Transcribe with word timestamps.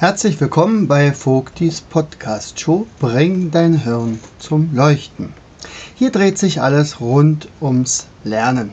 Herzlich 0.00 0.40
willkommen 0.40 0.88
bei 0.88 1.12
Vogtis 1.12 1.82
Podcast 1.82 2.58
Show 2.58 2.86
Bring 3.00 3.50
dein 3.50 3.74
Hirn 3.74 4.18
zum 4.38 4.74
Leuchten. 4.74 5.34
Hier 5.94 6.10
dreht 6.10 6.38
sich 6.38 6.62
alles 6.62 7.02
rund 7.02 7.48
ums 7.60 8.06
Lernen. 8.24 8.70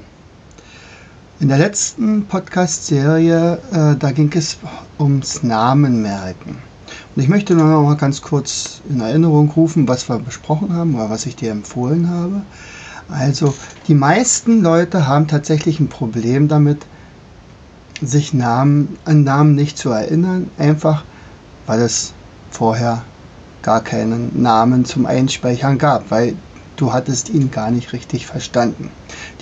In 1.42 1.50
der 1.50 1.58
letzten 1.58 2.28
Podcast-Serie, 2.28 3.60
äh, 3.74 3.98
da 3.98 4.12
ging 4.14 4.32
es 4.36 4.58
ums 4.98 5.44
Namenmerken. 5.44 6.60
Und 7.14 7.22
ich 7.22 7.28
möchte 7.28 7.56
noch 7.56 7.84
mal 7.84 7.98
ganz 7.98 8.22
kurz 8.22 8.80
in 8.90 9.02
Erinnerung 9.02 9.50
rufen, 9.50 9.86
was 9.86 10.08
wir 10.08 10.20
besprochen 10.20 10.72
haben 10.72 10.96
oder 10.96 11.10
was 11.10 11.26
ich 11.26 11.36
dir 11.36 11.52
empfohlen 11.52 12.10
habe. 12.10 12.42
Also, 13.10 13.54
die 13.90 13.96
meisten 13.96 14.62
Leute 14.62 15.08
haben 15.08 15.28
tatsächlich 15.28 15.82
ein 15.82 15.90
Problem 15.90 16.48
damit, 16.48 16.86
sich 18.02 18.34
Namen, 18.34 18.98
an 19.04 19.26
Namen 19.26 19.56
nicht 19.56 19.78
zu 19.78 19.90
erinnern, 19.90 20.50
einfach 20.58 21.04
weil 21.68 21.82
es 21.82 22.14
vorher 22.50 23.04
gar 23.62 23.82
keinen 23.82 24.42
Namen 24.42 24.86
zum 24.86 25.06
Einspeichern 25.06 25.78
gab, 25.78 26.10
weil 26.10 26.36
du 26.78 26.94
hattest 26.94 27.30
ihn 27.30 27.52
gar 27.52 27.70
nicht 27.70 27.94
richtig 27.94 28.26
verstanden. 28.26 28.90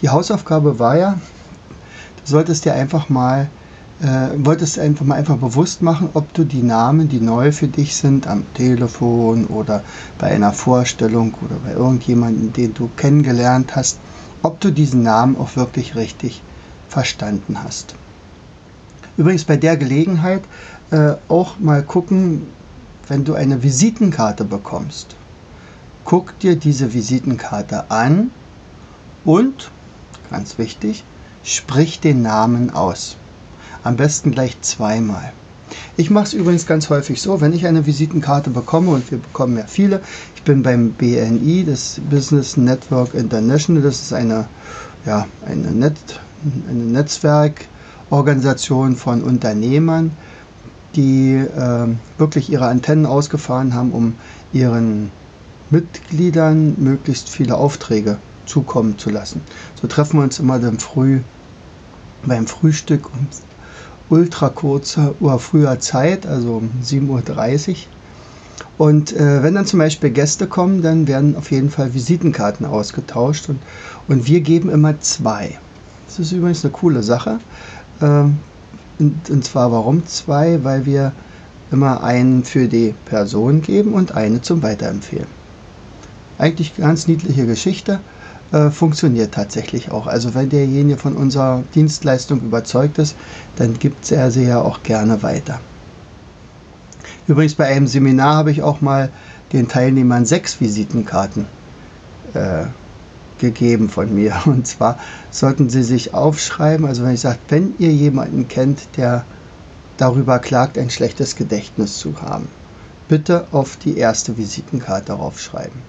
Die 0.02 0.10
Hausaufgabe 0.10 0.80
war 0.80 0.98
ja, 0.98 1.14
du 1.14 2.32
solltest 2.32 2.66
dir 2.66 2.74
einfach 2.74 3.08
mal, 3.10 3.50
äh, 4.02 4.30
wolltest 4.38 4.80
einfach 4.80 5.06
mal 5.06 5.16
einfach 5.16 5.38
bewusst 5.38 5.82
machen, 5.82 6.10
ob 6.14 6.34
du 6.34 6.44
die 6.44 6.64
Namen, 6.64 7.08
die 7.08 7.20
neu 7.20 7.52
für 7.52 7.68
dich 7.68 7.96
sind, 7.96 8.28
am 8.28 8.44
Telefon 8.56 9.46
oder 9.46 9.84
bei 10.18 10.28
einer 10.28 10.52
Vorstellung 10.52 11.34
oder 11.46 11.56
bei 11.64 11.74
irgendjemandem, 11.74 12.52
den 12.52 12.74
du 12.74 12.90
kennengelernt 12.98 13.76
hast, 13.76 14.00
ob 14.42 14.60
du 14.60 14.72
diesen 14.72 15.04
Namen 15.04 15.38
auch 15.38 15.56
wirklich 15.56 15.96
richtig 15.96 16.42
verstanden 16.90 17.58
hast. 17.64 17.96
Übrigens 19.18 19.46
bei 19.46 19.58
der 19.58 19.78
Gelegenheit 19.78 20.44
äh, 20.92 21.14
auch 21.28 21.60
mal 21.60 21.84
gucken, 21.84 22.44
wenn 23.08 23.24
du 23.24 23.34
eine 23.34 23.64
Visitenkarte 23.64 24.44
bekommst. 24.44 25.16
Guck 26.04 26.38
dir 26.40 26.56
diese 26.56 26.94
Visitenkarte 26.94 27.90
an 27.90 28.32
und, 29.24 29.72
ganz 30.30 30.58
wichtig, 30.58 31.04
sprich 31.44 32.00
den 32.00 32.22
Namen 32.22 32.72
aus. 32.72 33.18
Am 33.84 33.96
besten 33.96 34.32
gleich 34.32 34.60
zweimal. 34.62 35.32
Ich 35.98 36.10
mache 36.10 36.26
es 36.26 36.34
übrigens 36.34 36.66
ganz 36.66 36.90
häufig 36.90 37.22
so, 37.22 37.42
wenn 37.42 37.54
ich 37.54 37.66
eine 37.66 37.86
Visitenkarte 37.86 38.50
bekomme, 38.50 38.92
und 38.92 39.10
wir 39.12 39.18
bekommen 39.18 39.58
ja 39.58 39.66
viele, 39.66 40.02
ich 40.36 40.44
bin 40.44 40.62
beim 40.62 40.92
BNI, 40.92 41.64
das 41.66 42.00
Business 42.10 42.58
Network 42.58 43.14
International, 43.14 43.82
das 43.82 44.02
ist 44.02 44.14
eine, 44.14 44.48
ja, 45.06 45.26
eine, 45.46 45.72
Net, 45.72 45.98
eine 46.70 46.84
Netzwerk, 46.84 47.66
Organisation 48.10 48.96
von 48.96 49.24
Unternehmern, 49.24 50.12
die 50.96 51.34
äh, 51.34 51.88
wirklich 52.18 52.52
ihre 52.52 52.68
Antennen 52.68 53.06
ausgefahren 53.06 53.74
haben, 53.74 53.92
um 53.92 54.14
ihren 54.54 55.12
Mitgliedern 55.70 56.76
möglichst 56.78 57.30
viele 57.30 57.56
Aufträge 57.56 58.18
zukommen 58.46 58.98
zu 58.98 59.10
lassen. 59.10 59.42
So 59.82 59.88
treffen 59.88 60.20
wir 60.20 60.24
uns 60.24 60.40
immer 60.40 60.60
dann 60.60 60.80
früh 60.80 61.20
beim 62.26 62.48
Frühstück 62.48 63.12
um 63.14 63.28
ultra 64.10 64.50
kurzer 64.50 65.16
oder 65.20 65.40
früher 65.40 65.80
Zeit, 65.80 66.28
also 66.28 66.58
um 66.58 66.70
7.30 66.84 67.70
Uhr. 67.70 67.76
Und 68.78 69.14
äh, 69.14 69.42
wenn 69.42 69.56
dann 69.56 69.66
zum 69.66 69.80
Beispiel 69.80 70.12
Gäste 70.12 70.48
kommen, 70.48 70.82
dann 70.82 71.08
werden 71.08 71.36
auf 71.36 71.52
jeden 71.52 71.70
Fall 71.70 71.94
Visitenkarten 71.94 72.66
ausgetauscht 72.66 73.50
und, 73.50 73.60
und 74.08 74.28
wir 74.28 74.42
geben 74.42 74.70
immer 74.70 75.00
zwei. 75.00 75.58
Das 76.08 76.20
ist 76.20 76.32
übrigens 76.34 76.64
eine 76.64 76.72
coole 76.72 77.02
Sache. 77.02 77.40
Ähm, 78.02 78.38
und, 79.00 79.30
und 79.30 79.44
zwar 79.44 79.72
warum 79.72 80.06
zwei? 80.06 80.64
Weil 80.64 80.86
wir 80.86 81.12
immer 81.72 82.04
einen 82.04 82.44
für 82.44 82.68
die 82.68 82.94
Person 83.06 83.62
geben 83.62 83.94
und 83.94 84.14
eine 84.14 84.42
zum 84.42 84.64
Weiterempfehlen. 84.64 85.28
Eigentlich 86.38 86.76
ganz 86.78 87.08
niedliche 87.08 87.46
Geschichte, 87.46 88.00
äh, 88.52 88.70
funktioniert 88.70 89.34
tatsächlich 89.34 89.92
auch. 89.92 90.08
Also 90.08 90.36
wenn 90.36 90.50
derjenige 90.50 90.98
von 90.98 91.16
unserer 91.16 91.64
Dienstleistung 91.74 92.42
überzeugt 92.42 92.98
ist, 93.00 93.16
dann 93.56 93.80
gibt 93.80 94.12
er 94.12 94.32
sie 94.32 94.46
ja 94.46 94.62
auch 94.62 94.84
gerne 94.84 95.24
weiter. 95.24 95.60
Übrigens 97.28 97.56
bei 97.56 97.66
einem 97.66 97.88
Seminar 97.88 98.36
habe 98.36 98.52
ich 98.52 98.62
auch 98.62 98.82
mal 98.82 99.10
den 99.52 99.68
Teilnehmern 99.68 100.26
sechs 100.26 100.62
Visitenkarten 100.62 101.48
äh, 102.34 102.66
gegeben 103.40 103.90
von 103.90 104.14
mir. 104.14 104.36
Und 104.46 104.68
zwar 104.68 104.98
sollten 105.32 105.70
Sie 105.70 105.84
sich 105.84 106.14
aufschreiben, 106.14 106.86
also 106.86 107.04
wenn 107.04 107.14
ich 107.14 107.22
sage, 107.22 107.40
wenn 107.50 107.74
ihr 107.80 107.92
jemanden 107.92 108.48
kennt, 108.48 108.98
der 108.98 109.26
darüber 109.98 110.40
klagt, 110.40 110.78
ein 110.78 110.90
schlechtes 110.90 111.36
Gedächtnis 111.36 111.98
zu 111.98 112.22
haben, 112.22 112.48
bitte 113.08 113.48
auf 113.52 113.78
die 113.78 113.98
erste 113.98 114.38
Visitenkarte 114.38 115.14
draufschreiben. 115.14 115.82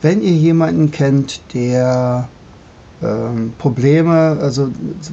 Wenn 0.00 0.22
ihr 0.22 0.32
jemanden 0.32 0.90
kennt, 0.90 1.40
der 1.54 2.28
ähm, 3.02 3.52
Probleme, 3.58 4.38
also 4.40 4.70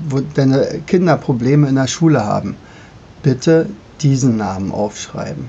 wo 0.09 0.21
deine 0.21 0.81
Kinder 0.87 1.17
Probleme 1.17 1.67
in 1.67 1.75
der 1.75 1.87
Schule 1.87 2.23
haben, 2.25 2.55
bitte 3.23 3.67
diesen 4.01 4.37
Namen 4.37 4.71
aufschreiben. 4.71 5.45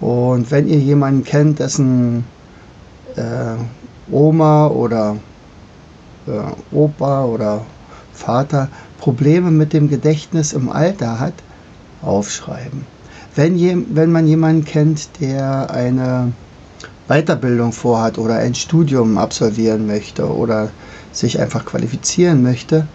Und 0.00 0.50
wenn 0.50 0.68
ihr 0.68 0.78
jemanden 0.78 1.24
kennt, 1.24 1.58
dessen 1.58 2.24
äh, 3.16 3.56
Oma 4.10 4.68
oder 4.68 5.16
äh, 6.26 6.74
Opa 6.74 7.24
oder 7.24 7.64
Vater 8.12 8.68
Probleme 8.98 9.50
mit 9.50 9.72
dem 9.72 9.88
Gedächtnis 9.88 10.52
im 10.52 10.68
Alter 10.68 11.20
hat, 11.20 11.34
aufschreiben. 12.02 12.86
Wenn, 13.34 13.56
je, 13.56 13.76
wenn 13.90 14.10
man 14.10 14.26
jemanden 14.26 14.64
kennt, 14.64 15.20
der 15.20 15.70
eine 15.70 16.32
Weiterbildung 17.08 17.72
vorhat 17.72 18.18
oder 18.18 18.36
ein 18.36 18.54
Studium 18.54 19.18
absolvieren 19.18 19.86
möchte 19.86 20.26
oder 20.34 20.70
sich 21.12 21.38
einfach 21.38 21.64
qualifizieren 21.64 22.42
möchte, 22.42 22.86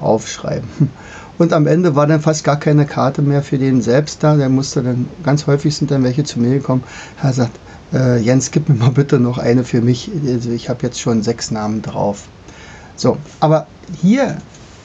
aufschreiben. 0.00 0.68
Und 1.38 1.52
am 1.52 1.66
Ende 1.66 1.96
war 1.96 2.06
dann 2.06 2.20
fast 2.20 2.44
gar 2.44 2.58
keine 2.58 2.86
Karte 2.86 3.20
mehr 3.20 3.42
für 3.42 3.58
den 3.58 3.82
selbst 3.82 4.22
da. 4.22 4.36
Der 4.36 4.48
musste 4.48 4.82
dann, 4.82 5.08
ganz 5.24 5.46
häufig 5.48 5.74
sind 5.74 5.90
dann 5.90 6.04
welche 6.04 6.22
zu 6.22 6.38
mir 6.38 6.50
gekommen. 6.50 6.84
Er 7.20 7.32
sagt, 7.32 7.58
äh, 7.92 8.18
Jens, 8.20 8.52
gib 8.52 8.68
mir 8.68 8.76
mal 8.76 8.90
bitte 8.90 9.18
noch 9.18 9.38
eine 9.38 9.64
für 9.64 9.80
mich. 9.80 10.10
Also 10.26 10.50
ich 10.50 10.68
habe 10.68 10.82
jetzt 10.82 11.00
schon 11.00 11.22
sechs 11.22 11.50
Namen 11.50 11.82
drauf. 11.82 12.28
So, 12.96 13.16
aber 13.40 13.66
hier 14.00 14.38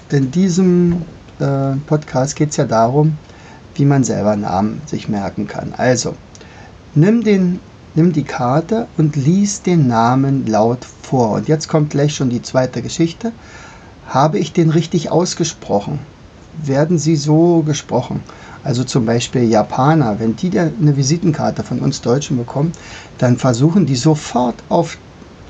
in 0.09 0.31
diesem 0.31 1.03
äh, 1.39 1.75
Podcast 1.85 2.35
geht 2.35 2.49
es 2.49 2.57
ja 2.57 2.65
darum, 2.65 3.17
wie 3.75 3.85
man 3.85 4.03
selber 4.03 4.35
Namen 4.35 4.81
sich 4.85 5.07
merken 5.07 5.47
kann. 5.47 5.73
Also, 5.77 6.15
nimm, 6.95 7.23
den, 7.23 7.59
nimm 7.95 8.11
die 8.11 8.23
Karte 8.23 8.87
und 8.97 9.15
lies 9.15 9.61
den 9.61 9.87
Namen 9.87 10.47
laut 10.47 10.85
vor. 11.03 11.31
Und 11.31 11.47
jetzt 11.47 11.67
kommt 11.67 11.91
gleich 11.91 12.15
schon 12.15 12.29
die 12.29 12.41
zweite 12.41 12.81
Geschichte. 12.81 13.31
Habe 14.07 14.39
ich 14.39 14.53
den 14.53 14.69
richtig 14.71 15.11
ausgesprochen? 15.11 15.99
Werden 16.63 16.97
sie 16.97 17.15
so 17.15 17.61
gesprochen? 17.61 18.21
Also 18.63 18.83
zum 18.83 19.05
Beispiel 19.05 19.43
Japaner, 19.43 20.19
wenn 20.19 20.35
die 20.35 20.59
eine 20.59 20.97
Visitenkarte 20.97 21.63
von 21.63 21.79
uns 21.79 22.01
Deutschen 22.01 22.37
bekommen, 22.37 22.73
dann 23.17 23.37
versuchen 23.37 23.85
die 23.85 23.95
sofort 23.95 24.55
auf 24.67 24.97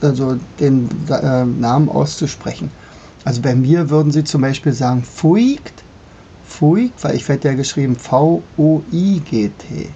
also 0.01 0.37
den 0.59 0.89
äh, 1.09 1.45
Namen 1.45 1.89
auszusprechen. 1.89 2.71
Also 3.25 3.41
bei 3.41 3.55
mir 3.55 3.89
würden 3.89 4.11
sie 4.11 4.23
zum 4.23 4.41
Beispiel 4.41 4.73
sagen 4.73 5.03
Fuigt, 5.03 5.83
Fuigt, 6.45 7.03
weil 7.03 7.15
ich 7.15 7.27
werde 7.27 7.49
ja 7.49 7.53
geschrieben 7.53 7.95
V-O-I-G-T. 7.95 9.89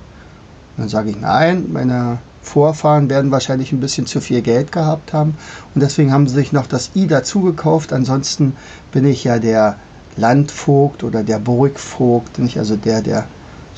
Dann 0.78 0.90
sage 0.90 1.12
ich 1.12 1.20
nein, 1.20 1.66
meine 1.72 2.20
Vorfahren 2.42 3.10
werden 3.10 3.32
wahrscheinlich 3.32 3.72
ein 3.72 3.80
bisschen 3.80 4.06
zu 4.06 4.20
viel 4.20 4.42
Geld 4.42 4.72
gehabt 4.72 5.14
haben 5.14 5.38
und 5.74 5.82
deswegen 5.82 6.12
haben 6.12 6.28
sie 6.28 6.36
sich 6.36 6.52
noch 6.52 6.68
das 6.68 6.92
I 6.96 7.08
dazu 7.08 7.42
gekauft. 7.42 7.94
Ansonsten 7.94 8.56
bin 8.92 9.06
ich 9.06 9.24
ja 9.24 9.40
der 9.40 9.78
Landvogt 10.18 11.04
oder 11.04 11.24
der 11.24 11.40
Burgvogt, 11.40 12.40
nicht 12.40 12.58
also 12.58 12.76
der, 12.76 13.02
der 13.02 13.28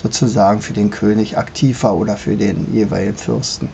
sozusagen 0.02 0.62
für 0.62 0.74
den 0.74 0.90
König 0.90 1.38
aktiv 1.38 1.84
war 1.84 1.96
oder 1.96 2.18
für 2.18 2.36
den 2.36 2.74
jeweiligen 2.74 3.16
Fürsten. 3.16 3.70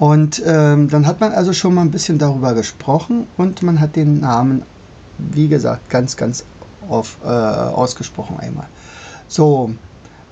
Und 0.00 0.42
ähm, 0.46 0.88
dann 0.88 1.06
hat 1.06 1.20
man 1.20 1.32
also 1.32 1.52
schon 1.52 1.74
mal 1.74 1.82
ein 1.82 1.90
bisschen 1.90 2.18
darüber 2.18 2.54
gesprochen 2.54 3.26
und 3.36 3.62
man 3.62 3.80
hat 3.80 3.96
den 3.96 4.18
Namen, 4.18 4.62
wie 5.18 5.46
gesagt, 5.46 5.90
ganz, 5.90 6.16
ganz 6.16 6.44
auf, 6.88 7.18
äh, 7.22 7.28
ausgesprochen 7.28 8.40
einmal. 8.40 8.66
So, 9.28 9.74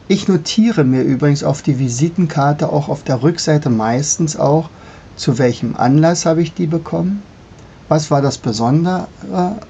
ich 0.09 0.27
notiere 0.27 0.85
mir 0.85 1.03
übrigens 1.03 1.45
auf 1.45 1.61
die 1.61 1.79
Visitenkarte 1.79 2.73
auch 2.73 2.89
auf 2.89 3.03
der 3.03 3.23
Rückseite 3.23 3.69
meistens 3.69 4.39
auch, 4.39 4.71
zu 5.17 5.37
welchem 5.37 5.77
Anlass 5.77 6.25
habe 6.25 6.41
ich 6.41 6.55
die 6.55 6.67
bekommen, 6.67 7.23
was 7.89 8.11
war 8.11 8.23
das 8.23 8.39
Besondere 8.39 9.07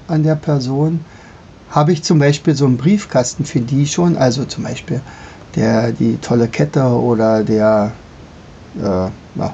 an 0.07 0.23
der 0.23 0.35
Person, 0.35 1.03
habe 1.71 1.91
ich 1.91 2.05
zum 2.05 2.19
Beispiel 2.19 2.55
so 2.55 2.65
einen 2.65 2.77
Briefkasten 2.77 3.43
für 3.43 3.59
die 3.59 3.85
schon, 3.85 4.15
also 4.15 4.45
zum 4.45 4.63
Beispiel 4.63 5.01
der, 5.57 5.91
die 5.91 6.15
tolle 6.21 6.47
Kette 6.47 6.85
oder 6.85 7.43
der, 7.43 7.91
äh, 8.77 8.81
ja, 8.81 9.53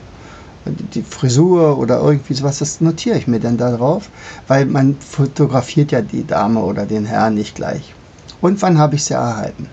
die 0.66 1.04
Frisur 1.04 1.78
oder 1.78 2.02
irgendwie 2.02 2.34
sowas, 2.34 2.60
das 2.60 2.82
notiere 2.82 3.18
ich 3.18 3.28
mir 3.28 3.40
dann 3.40 3.58
darauf, 3.58 4.10
weil 4.48 4.66
man 4.66 4.98
fotografiert 5.00 5.92
ja 5.92 6.02
die 6.02 6.26
Dame 6.26 6.62
oder 6.62 6.86
den 6.86 7.06
Herrn 7.06 7.36
nicht 7.36 7.56
gleich. 7.56 7.94
Und 8.42 8.62
wann 8.62 8.78
habe 8.78 8.96
ich 8.96 9.06
sie 9.06 9.14
erhalten? 9.14 9.70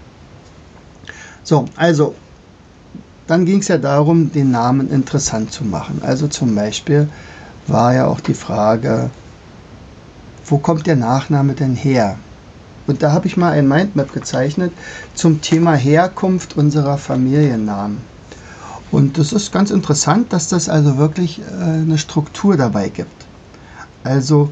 So, 1.45 1.65
also 1.77 2.15
dann 3.27 3.45
ging 3.45 3.61
es 3.61 3.69
ja 3.69 3.79
darum, 3.79 4.33
den 4.33 4.51
Namen 4.51 4.91
interessant 4.91 5.53
zu 5.53 5.65
machen. 5.65 6.01
Also 6.03 6.29
zum 6.29 6.55
Beispiel 6.55 7.09
war 7.67 7.95
ja 7.95 8.07
auch 8.07 8.21
die 8.21 8.35
Frage, 8.35 9.11
wo 10.47 10.59
kommt 10.59 10.87
der 10.87 10.97
Nachname 10.97 11.55
denn 11.55 11.75
her? 11.75 12.17
Und 12.87 13.03
da 13.03 13.13
habe 13.13 13.29
ich 13.29 13.37
mal 13.37 13.53
ein 13.53 13.69
Mindmap 13.69 14.13
gezeichnet 14.13 14.73
zum 15.15 15.41
Thema 15.41 15.75
Herkunft 15.75 16.57
unserer 16.57 16.99
Familiennamen. 16.99 18.12
Und 18.93 19.17
das 19.17 19.33
ist 19.33 19.53
ganz 19.53 19.71
interessant, 19.71 20.35
dass 20.35 20.49
das 20.49 20.69
also 20.69 20.99
wirklich 20.99 21.41
äh, 21.41 21.45
eine 21.63 21.97
Struktur 21.97 22.59
dabei 22.59 22.91
gibt. 22.91 23.27
Also 24.05 24.51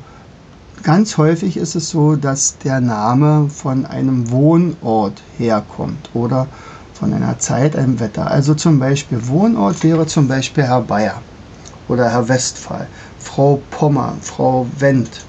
ganz 0.82 1.18
häufig 1.18 1.58
ist 1.58 1.76
es 1.76 1.90
so, 1.90 2.16
dass 2.16 2.56
der 2.58 2.80
Name 2.80 3.50
von 3.50 3.84
einem 3.84 4.30
Wohnort 4.30 5.20
herkommt 5.36 6.08
oder 6.14 6.46
von 6.94 7.12
einer 7.12 7.38
Zeit, 7.38 7.76
einem 7.76 8.00
Wetter. 8.00 8.30
Also 8.30 8.54
zum 8.54 8.78
Beispiel 8.78 9.28
Wohnort 9.28 9.84
wäre 9.84 10.06
zum 10.06 10.26
Beispiel 10.26 10.64
Herr 10.64 10.80
Bayer 10.80 11.20
oder 11.88 12.10
Herr 12.10 12.26
Westphal, 12.28 12.86
Frau 13.18 13.60
Pommer, 13.70 14.14
Frau 14.22 14.66
Wendt, 14.78 15.20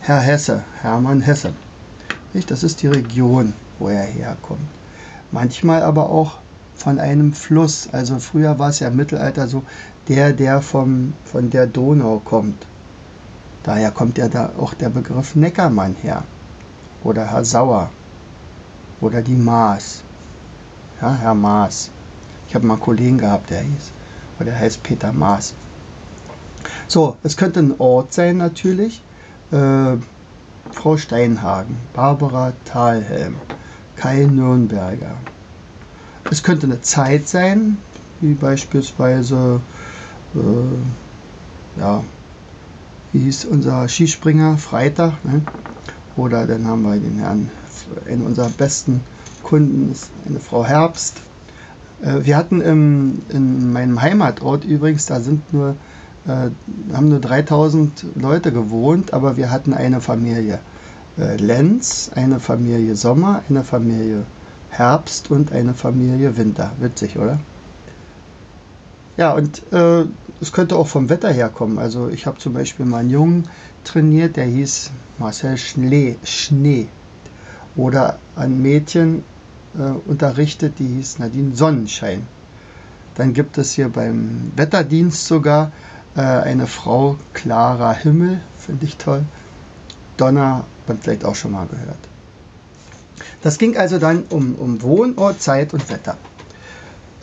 Herr 0.00 0.20
Hesse, 0.20 0.64
Hermann 0.80 1.20
Hesse. 1.20 1.52
Das 2.48 2.64
ist 2.64 2.82
die 2.82 2.88
Region, 2.88 3.52
wo 3.78 3.88
er 3.88 4.02
herkommt. 4.02 4.68
Manchmal 5.30 5.82
aber 5.82 6.08
auch 6.08 6.38
von 6.88 6.98
einem 6.98 7.34
Fluss. 7.34 7.86
Also 7.92 8.18
früher 8.18 8.58
war 8.58 8.70
es 8.70 8.80
ja 8.80 8.88
im 8.88 8.96
Mittelalter 8.96 9.46
so, 9.46 9.62
der, 10.08 10.32
der 10.32 10.62
vom, 10.62 11.12
von 11.26 11.50
der 11.50 11.66
Donau 11.66 12.18
kommt. 12.24 12.64
Daher 13.62 13.90
kommt 13.90 14.16
ja 14.16 14.26
da 14.28 14.52
auch 14.58 14.72
der 14.72 14.88
Begriff 14.88 15.34
Neckermann 15.34 15.96
her. 16.00 16.24
Oder 17.04 17.30
Herr 17.30 17.44
Sauer. 17.44 17.90
Oder 19.02 19.20
die 19.20 19.34
Maas. 19.34 20.02
Ja, 21.02 21.14
Herr 21.14 21.34
Maas. 21.34 21.90
Ich 22.48 22.54
habe 22.54 22.66
mal 22.66 22.74
einen 22.74 22.82
Kollegen 22.82 23.18
gehabt, 23.18 23.50
der 23.50 23.60
hieß. 23.60 23.90
Oder 24.38 24.46
der 24.46 24.58
heißt 24.58 24.82
Peter 24.82 25.12
Maas. 25.12 25.52
So, 26.86 27.18
es 27.22 27.36
könnte 27.36 27.60
ein 27.60 27.74
Ort 27.78 28.14
sein 28.14 28.38
natürlich. 28.38 29.02
Äh, 29.52 29.98
Frau 30.72 30.96
Steinhagen, 30.96 31.76
Barbara 31.92 32.54
Thalhelm, 32.64 33.36
Kai 33.94 34.24
Nürnberger. 34.24 35.16
Es 36.30 36.42
könnte 36.42 36.66
eine 36.66 36.80
Zeit 36.80 37.28
sein, 37.28 37.78
wie 38.20 38.34
beispielsweise, 38.34 39.60
äh, 40.34 41.80
ja, 41.80 42.02
wie 43.12 43.20
hieß 43.20 43.46
unser 43.46 43.88
Skispringer, 43.88 44.58
Freitag. 44.58 45.24
Ne? 45.24 45.42
Oder 46.16 46.46
dann 46.46 46.66
haben 46.66 46.82
wir 46.82 46.98
den 46.98 47.18
Herrn, 47.18 47.50
einen 48.06 48.22
unserer 48.22 48.50
besten 48.50 49.00
Kunden, 49.42 49.90
ist 49.92 50.10
eine 50.28 50.40
Frau 50.40 50.66
Herbst. 50.66 51.14
Äh, 52.02 52.24
wir 52.24 52.36
hatten 52.36 52.60
im, 52.60 53.20
in 53.30 53.72
meinem 53.72 54.02
Heimatort 54.02 54.64
übrigens, 54.64 55.06
da 55.06 55.20
sind 55.20 55.52
nur 55.52 55.76
äh, 56.26 56.50
haben 56.94 57.08
nur 57.08 57.20
3000 57.20 58.04
Leute 58.16 58.52
gewohnt, 58.52 59.14
aber 59.14 59.36
wir 59.36 59.50
hatten 59.50 59.72
eine 59.72 60.00
Familie 60.00 60.60
äh, 61.16 61.36
Lenz, 61.36 62.10
eine 62.14 62.38
Familie 62.38 62.96
Sommer, 62.96 63.42
eine 63.48 63.64
Familie 63.64 64.24
Herbst 64.70 65.30
und 65.30 65.52
eine 65.52 65.74
Familie 65.74 66.36
Winter. 66.36 66.72
Witzig, 66.78 67.18
oder? 67.18 67.38
Ja, 69.16 69.32
und 69.34 69.62
äh, 69.72 70.04
es 70.40 70.52
könnte 70.52 70.76
auch 70.76 70.86
vom 70.86 71.08
Wetter 71.08 71.30
herkommen. 71.30 71.78
Also 71.78 72.08
ich 72.08 72.26
habe 72.26 72.38
zum 72.38 72.52
Beispiel 72.52 72.86
mal 72.86 72.98
einen 72.98 73.10
Jungen 73.10 73.48
trainiert, 73.84 74.36
der 74.36 74.44
hieß 74.44 74.90
Marcel 75.18 75.56
Schnee. 75.56 76.16
Schnee. 76.22 76.88
Oder 77.74 78.18
ein 78.36 78.62
Mädchen 78.62 79.24
äh, 79.74 80.08
unterrichtet, 80.08 80.78
die 80.78 80.86
hieß 80.86 81.18
Nadine 81.18 81.54
Sonnenschein. 81.56 82.26
Dann 83.16 83.32
gibt 83.32 83.58
es 83.58 83.72
hier 83.72 83.88
beim 83.88 84.52
Wetterdienst 84.54 85.26
sogar 85.26 85.72
äh, 86.14 86.20
eine 86.20 86.68
Frau, 86.68 87.16
klarer 87.32 87.94
Himmel, 87.94 88.40
finde 88.56 88.86
ich 88.86 88.96
toll. 88.96 89.24
Donner, 90.16 90.64
man 90.86 90.98
vielleicht 90.98 91.24
auch 91.24 91.34
schon 91.34 91.52
mal 91.52 91.66
gehört. 91.66 91.98
Das 93.42 93.58
ging 93.58 93.76
also 93.76 93.98
dann 93.98 94.24
um, 94.30 94.54
um 94.56 94.82
Wohnort, 94.82 95.40
Zeit 95.40 95.72
und 95.72 95.88
Wetter. 95.90 96.16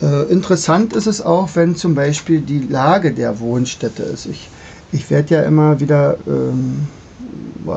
Äh, 0.00 0.30
interessant 0.30 0.92
ist 0.92 1.06
es 1.06 1.22
auch, 1.22 1.50
wenn 1.54 1.76
zum 1.76 1.94
Beispiel 1.94 2.40
die 2.40 2.60
Lage 2.60 3.12
der 3.12 3.40
Wohnstätte 3.40 4.02
ist. 4.02 4.26
Ich, 4.26 4.48
ich 4.92 5.10
werde 5.10 5.34
ja 5.34 5.42
immer 5.42 5.80
wieder, 5.80 6.16
ähm, 6.26 6.88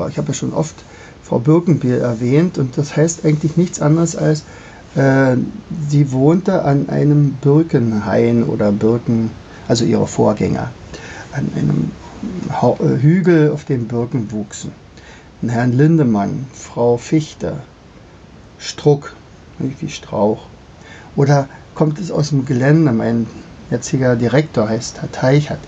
ich 0.08 0.18
habe 0.18 0.28
ja 0.28 0.34
schon 0.34 0.52
oft 0.52 0.74
Frau 1.22 1.38
Birkenbiel 1.38 1.98
erwähnt 1.98 2.58
und 2.58 2.76
das 2.76 2.96
heißt 2.96 3.24
eigentlich 3.24 3.56
nichts 3.56 3.80
anderes 3.80 4.16
als, 4.16 4.44
äh, 4.96 5.36
sie 5.88 6.12
wohnte 6.12 6.62
an 6.64 6.88
einem 6.88 7.34
Birkenhain 7.40 8.42
oder 8.42 8.72
Birken, 8.72 9.30
also 9.68 9.84
ihre 9.84 10.06
Vorgänger 10.06 10.70
an 11.32 11.50
einem 11.56 11.92
äh, 12.50 13.00
Hügel, 13.00 13.50
auf 13.50 13.64
dem 13.64 13.86
Birken 13.86 14.30
wuchsen. 14.32 14.72
Herrn 15.46 15.72
Lindemann, 15.72 16.46
Frau 16.52 16.96
Fichte, 16.96 17.54
Struck, 18.60 19.14
wie 19.58 19.88
Strauch. 19.88 20.44
Oder 21.16 21.48
kommt 21.74 21.98
es 21.98 22.10
aus 22.10 22.28
dem 22.28 22.44
Gelände? 22.44 22.92
Mein 22.92 23.26
jetziger 23.70 24.16
Direktor 24.16 24.68
heißt 24.68 25.00
Herr 25.00 25.10
Teichert. 25.10 25.60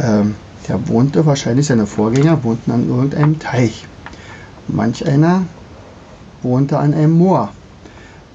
Ähm, 0.00 0.36
der 0.68 0.88
wohnte, 0.88 1.26
wahrscheinlich 1.26 1.66
seine 1.66 1.86
Vorgänger 1.86 2.44
wohnten 2.44 2.70
an 2.70 2.88
irgendeinem 2.88 3.38
Teich. 3.38 3.86
Manch 4.68 5.06
einer 5.06 5.42
wohnte 6.42 6.78
an 6.78 6.94
einem 6.94 7.12
Moor. 7.12 7.52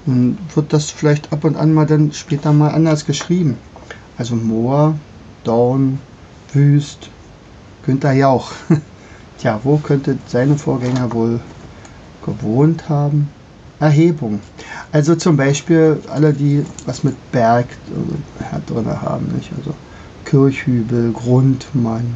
Nun 0.04 0.38
wird 0.54 0.72
das 0.72 0.90
vielleicht 0.90 1.32
ab 1.32 1.44
und 1.44 1.56
an 1.56 1.72
mal 1.72 1.86
dann 1.86 2.12
später 2.12 2.52
mal 2.52 2.72
anders 2.72 3.06
geschrieben. 3.06 3.56
Also 4.18 4.36
Moor, 4.36 4.96
Dorn, 5.44 5.98
Wüst, 6.52 7.08
Günther 7.86 8.12
Jauch. 8.12 8.52
Tja, 9.38 9.60
wo 9.64 9.78
könnte 9.78 10.18
seine 10.26 10.58
Vorgänger 10.58 11.12
wohl 11.12 11.40
gewohnt 12.24 12.88
haben? 12.88 13.28
Erhebung. 13.84 14.40
Also 14.92 15.14
zum 15.14 15.36
Beispiel 15.36 16.00
alle, 16.12 16.32
die 16.32 16.64
was 16.86 17.04
mit 17.04 17.14
Berg 17.32 17.66
äh, 18.40 18.72
drin 18.72 18.86
haben, 18.86 19.26
nicht? 19.34 19.50
also 19.56 19.74
Kirchhübel, 20.24 21.12
Grundmann. 21.12 22.14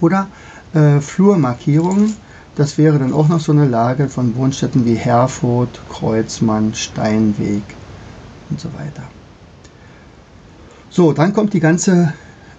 Oder 0.00 0.28
äh, 0.74 1.00
Flurmarkierungen, 1.00 2.16
das 2.56 2.78
wäre 2.78 2.98
dann 2.98 3.12
auch 3.12 3.28
noch 3.28 3.40
so 3.40 3.52
eine 3.52 3.66
Lage 3.66 4.08
von 4.08 4.34
Wohnstätten 4.36 4.84
wie 4.84 4.94
Herford, 4.94 5.80
Kreuzmann, 5.90 6.74
Steinweg 6.74 7.62
und 8.50 8.60
so 8.60 8.68
weiter. 8.74 9.02
So, 10.90 11.12
dann 11.12 11.32
kommt 11.32 11.52
die 11.52 11.60
ganze 11.60 12.12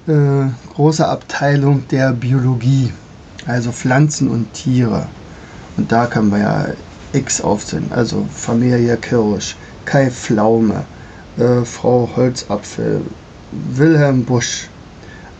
äh, 0.08 0.46
große 0.76 1.08
Abteilung 1.08 1.88
der 1.90 2.14
Biologie, 2.14 2.92
also 3.46 3.72
Pflanzen 3.72 4.28
und 4.28 4.54
Tiere. 4.54 5.08
Und 5.78 5.92
da 5.92 6.06
können 6.06 6.32
wir 6.32 6.40
ja 6.40 6.66
X 7.14 7.42
aufzählen, 7.42 7.92
also 7.92 8.28
Familie 8.34 8.98
Kirsch, 8.98 9.56
Kai 9.86 10.10
Pflaume, 10.10 10.84
äh, 11.38 11.64
Frau 11.64 12.10
Holzapfel, 12.16 13.02
Wilhelm 13.52 14.26
Busch, 14.26 14.68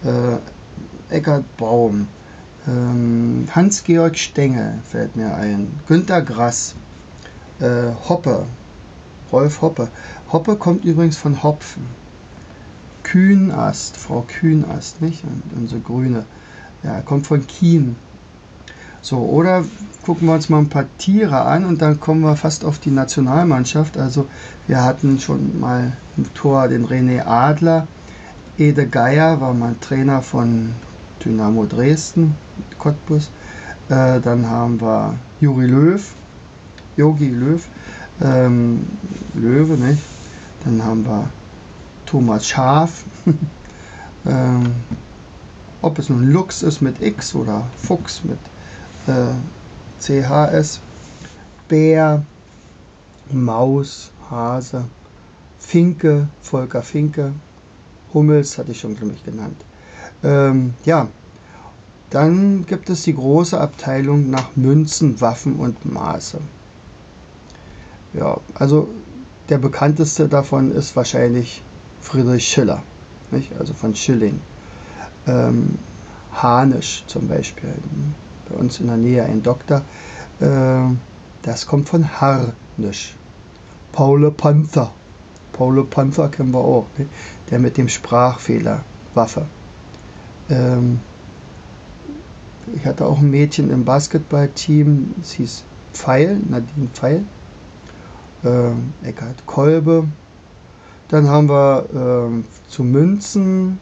äh, 0.04 1.14
Eckart 1.14 1.46
Baum, 1.58 2.08
ähm, 2.68 3.48
Hans-Georg 3.52 4.18
Stengel 4.18 4.80
fällt 4.90 5.16
mir 5.16 5.36
ein, 5.36 5.68
Günter 5.88 6.22
Grass, 6.22 6.76
äh, 7.60 7.92
Hoppe, 8.08 8.46
Rolf 9.32 9.62
Hoppe. 9.62 9.90
Hoppe 10.32 10.56
kommt 10.56 10.86
übrigens 10.86 11.18
von 11.18 11.44
Hopfen. 11.44 11.86
Kühnast, 13.04 13.98
Frau 13.98 14.24
Kühnast, 14.28 15.02
nicht? 15.02 15.24
Und 15.24 15.44
unsere 15.56 15.82
Grüne. 15.82 16.26
Ja, 16.84 17.02
kommt 17.02 17.28
von 17.28 17.46
Kien. 17.46 17.96
So, 19.02 19.18
oder 19.18 19.66
gucken 20.04 20.28
wir 20.28 20.36
uns 20.36 20.50
mal 20.50 20.60
ein 20.60 20.70
paar 20.70 20.86
Tiere 20.98 21.42
an 21.42 21.66
und 21.66 21.82
dann 21.82 22.00
kommen 22.00 22.22
wir 22.22 22.36
fast 22.36 22.66
auf 22.66 22.80
die 22.80 22.92
Nationalmannschaft. 22.92 23.98
Also 23.98 24.28
wir 24.68 24.84
hatten 24.84 25.20
schon 25.20 25.60
mal 25.60 25.94
im 26.18 26.34
Tor 26.34 26.68
den 26.68 26.86
René 26.86 27.26
Adler. 27.26 27.88
Ede 28.58 28.88
Geier 28.88 29.40
war 29.42 29.54
mal 29.54 29.76
Trainer 29.80 30.22
von 30.22 30.74
Dynamo 31.24 31.66
Dresden, 31.66 32.36
Cottbus. 32.78 33.32
Äh, 33.90 34.20
dann 34.20 34.50
haben 34.50 34.80
wir 34.82 35.16
Juri 35.40 35.68
Löw, 35.68 36.14
Yogi 36.98 37.30
Löw, 37.30 37.66
ähm, 38.22 38.86
Löwe, 39.34 39.74
nicht? 39.74 40.04
Dann 40.66 40.84
haben 40.84 41.06
wir 41.06 41.30
Thomas 42.06 42.48
Schaf. 42.48 43.04
ähm, 44.26 44.74
ob 45.82 46.00
es 46.00 46.10
nun 46.10 46.32
Lux 46.32 46.62
ist 46.62 46.82
mit 46.82 47.02
X 47.02 47.36
oder 47.36 47.64
Fuchs 47.76 48.24
mit 48.24 48.40
äh, 49.08 49.34
CHS. 50.04 50.80
Bär, 51.70 52.24
Maus, 53.32 54.12
Hase, 54.30 54.86
Finke, 55.60 56.28
Volker 56.42 56.82
Finke, 56.82 57.32
Hummels 58.14 58.58
hatte 58.58 58.74
ich 58.74 58.80
schon, 58.80 58.96
glaube 58.96 59.14
ich, 59.14 59.24
genannt. 59.24 59.60
Ähm, 60.24 60.74
ja, 60.86 61.08
dann 62.10 62.66
gibt 62.66 62.90
es 62.90 63.04
die 63.04 63.16
große 63.16 63.60
Abteilung 63.60 64.30
nach 64.30 64.56
Münzen, 64.56 65.20
Waffen 65.22 65.56
und 65.56 65.86
Maße. 65.92 66.40
Ja, 68.14 68.38
also 68.54 68.90
der 69.50 69.58
bekannteste 69.58 70.28
davon 70.28 70.72
ist 70.72 70.96
wahrscheinlich 70.96 71.64
Friedrich 72.02 72.48
Schiller, 72.48 72.84
nicht? 73.32 73.52
also 73.58 73.74
von 73.74 73.96
Schilling. 73.96 74.40
Ähm, 75.28 75.80
Hanisch 76.34 77.04
zum 77.08 77.28
Beispiel, 77.28 77.74
bei 78.50 78.56
uns 78.56 78.80
in 78.80 78.88
der 78.88 78.98
Nähe 78.98 79.24
ein 79.24 79.44
Doktor, 79.44 79.82
äh, 80.40 80.96
das 81.42 81.66
kommt 81.66 81.90
von 81.90 82.22
Harnisch. 82.22 83.16
Paul 83.92 84.32
Panther, 84.32 84.92
Paul 85.52 85.84
Panther 85.86 86.30
kennen 86.30 86.52
wir 86.52 86.60
auch, 86.60 86.88
nicht? 86.98 87.10
der 87.52 87.60
mit 87.60 87.78
dem 87.78 87.88
Sprachfehler 87.88 88.84
Waffe. 89.14 89.46
Ähm, 90.50 91.00
ich 92.76 92.86
hatte 92.86 93.06
auch 93.06 93.20
ein 93.20 93.30
Mädchen 93.30 93.70
im 93.70 93.86
Basketballteam, 93.86 95.14
es 95.22 95.32
hieß 95.34 95.64
Pfeil, 95.94 96.40
Nadine 96.50 96.88
Pfeil, 96.94 97.24
äh, 98.44 99.08
Eckhard 99.08 99.46
Kolbe. 99.46 100.08
Dann 101.10 101.28
haben 101.28 101.50
wir 101.50 101.86
äh, 101.94 102.70
zu 102.70 102.84
Münzen 102.84 103.80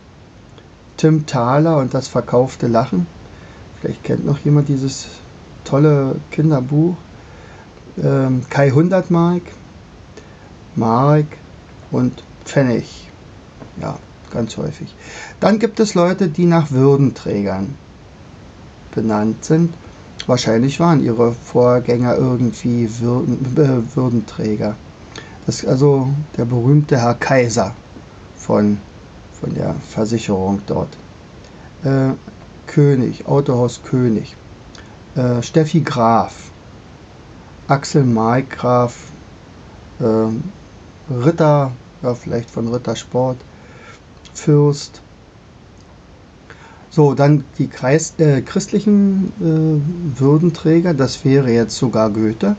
Tim 0.97 1.25
Thaler 1.25 1.77
und 1.77 1.93
das 1.93 2.07
verkaufte 2.07 2.67
Lachen. 2.67 3.07
Vielleicht 3.81 4.03
kennt 4.03 4.25
noch 4.25 4.37
jemand 4.39 4.69
dieses 4.69 5.07
tolle 5.65 6.15
Kinderbuch. 6.29 6.95
Ähm, 8.01 8.43
Kai 8.49 8.69
Hundertmark, 8.69 9.41
Mark 10.75 11.25
und 11.89 12.23
Pfennig. 12.45 13.09
Ja, 13.81 13.97
ganz 14.31 14.55
häufig. 14.57 14.95
Dann 15.39 15.59
gibt 15.59 15.79
es 15.79 15.95
Leute, 15.95 16.27
die 16.27 16.45
nach 16.45 16.71
Würdenträgern 16.71 17.75
benannt 18.93 19.43
sind. 19.43 19.73
Wahrscheinlich 20.27 20.79
waren 20.79 21.03
ihre 21.03 21.33
Vorgänger 21.33 22.15
irgendwie 22.15 22.87
Würden, 22.99 23.57
äh, 23.57 23.95
Würdenträger. 23.95 24.75
Das 25.45 25.63
ist 25.63 25.67
also 25.67 26.09
der 26.37 26.45
berühmte 26.45 26.97
Herr 26.97 27.15
Kaiser 27.15 27.75
von, 28.37 28.77
von 29.39 29.53
der 29.55 29.73
Versicherung 29.73 30.61
dort. 30.67 30.95
Äh, 31.83 32.11
König, 32.71 33.27
Autohaus 33.27 33.81
König. 33.83 34.35
Äh, 35.15 35.43
Steffi 35.43 35.81
Graf, 35.81 36.51
Axel 37.67 38.05
Markgraf, 38.05 38.95
äh, 39.99 41.13
Ritter, 41.13 41.73
ja, 42.01 42.15
vielleicht 42.15 42.49
von 42.49 42.73
Rittersport, 42.73 43.37
Fürst, 44.33 45.01
so, 46.89 47.13
dann 47.13 47.43
die 47.57 47.67
Kreis, 47.67 48.15
äh, 48.19 48.41
christlichen 48.41 49.31
äh, 49.39 50.19
Würdenträger, 50.19 50.93
das 50.93 51.23
wäre 51.25 51.51
jetzt 51.51 51.77
sogar 51.77 52.09
Goethe. 52.09 52.55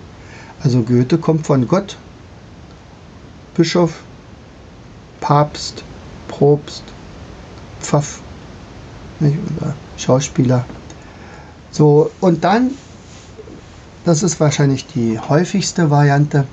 Also 0.62 0.82
Goethe 0.82 1.18
kommt 1.18 1.46
von 1.46 1.66
Gott, 1.66 1.96
Bischof, 3.54 4.02
Papst, 5.20 5.84
Propst, 6.28 6.82
Pfaff, 7.80 8.20
nicht, 9.20 9.38
oder 9.56 9.74
Schauspieler. 9.96 10.64
So, 11.70 12.10
und 12.20 12.44
dann, 12.44 12.72
das 14.04 14.22
ist 14.22 14.40
wahrscheinlich 14.40 14.86
die 14.86 15.18
häufigste 15.18 15.90
Variante, 15.90 16.46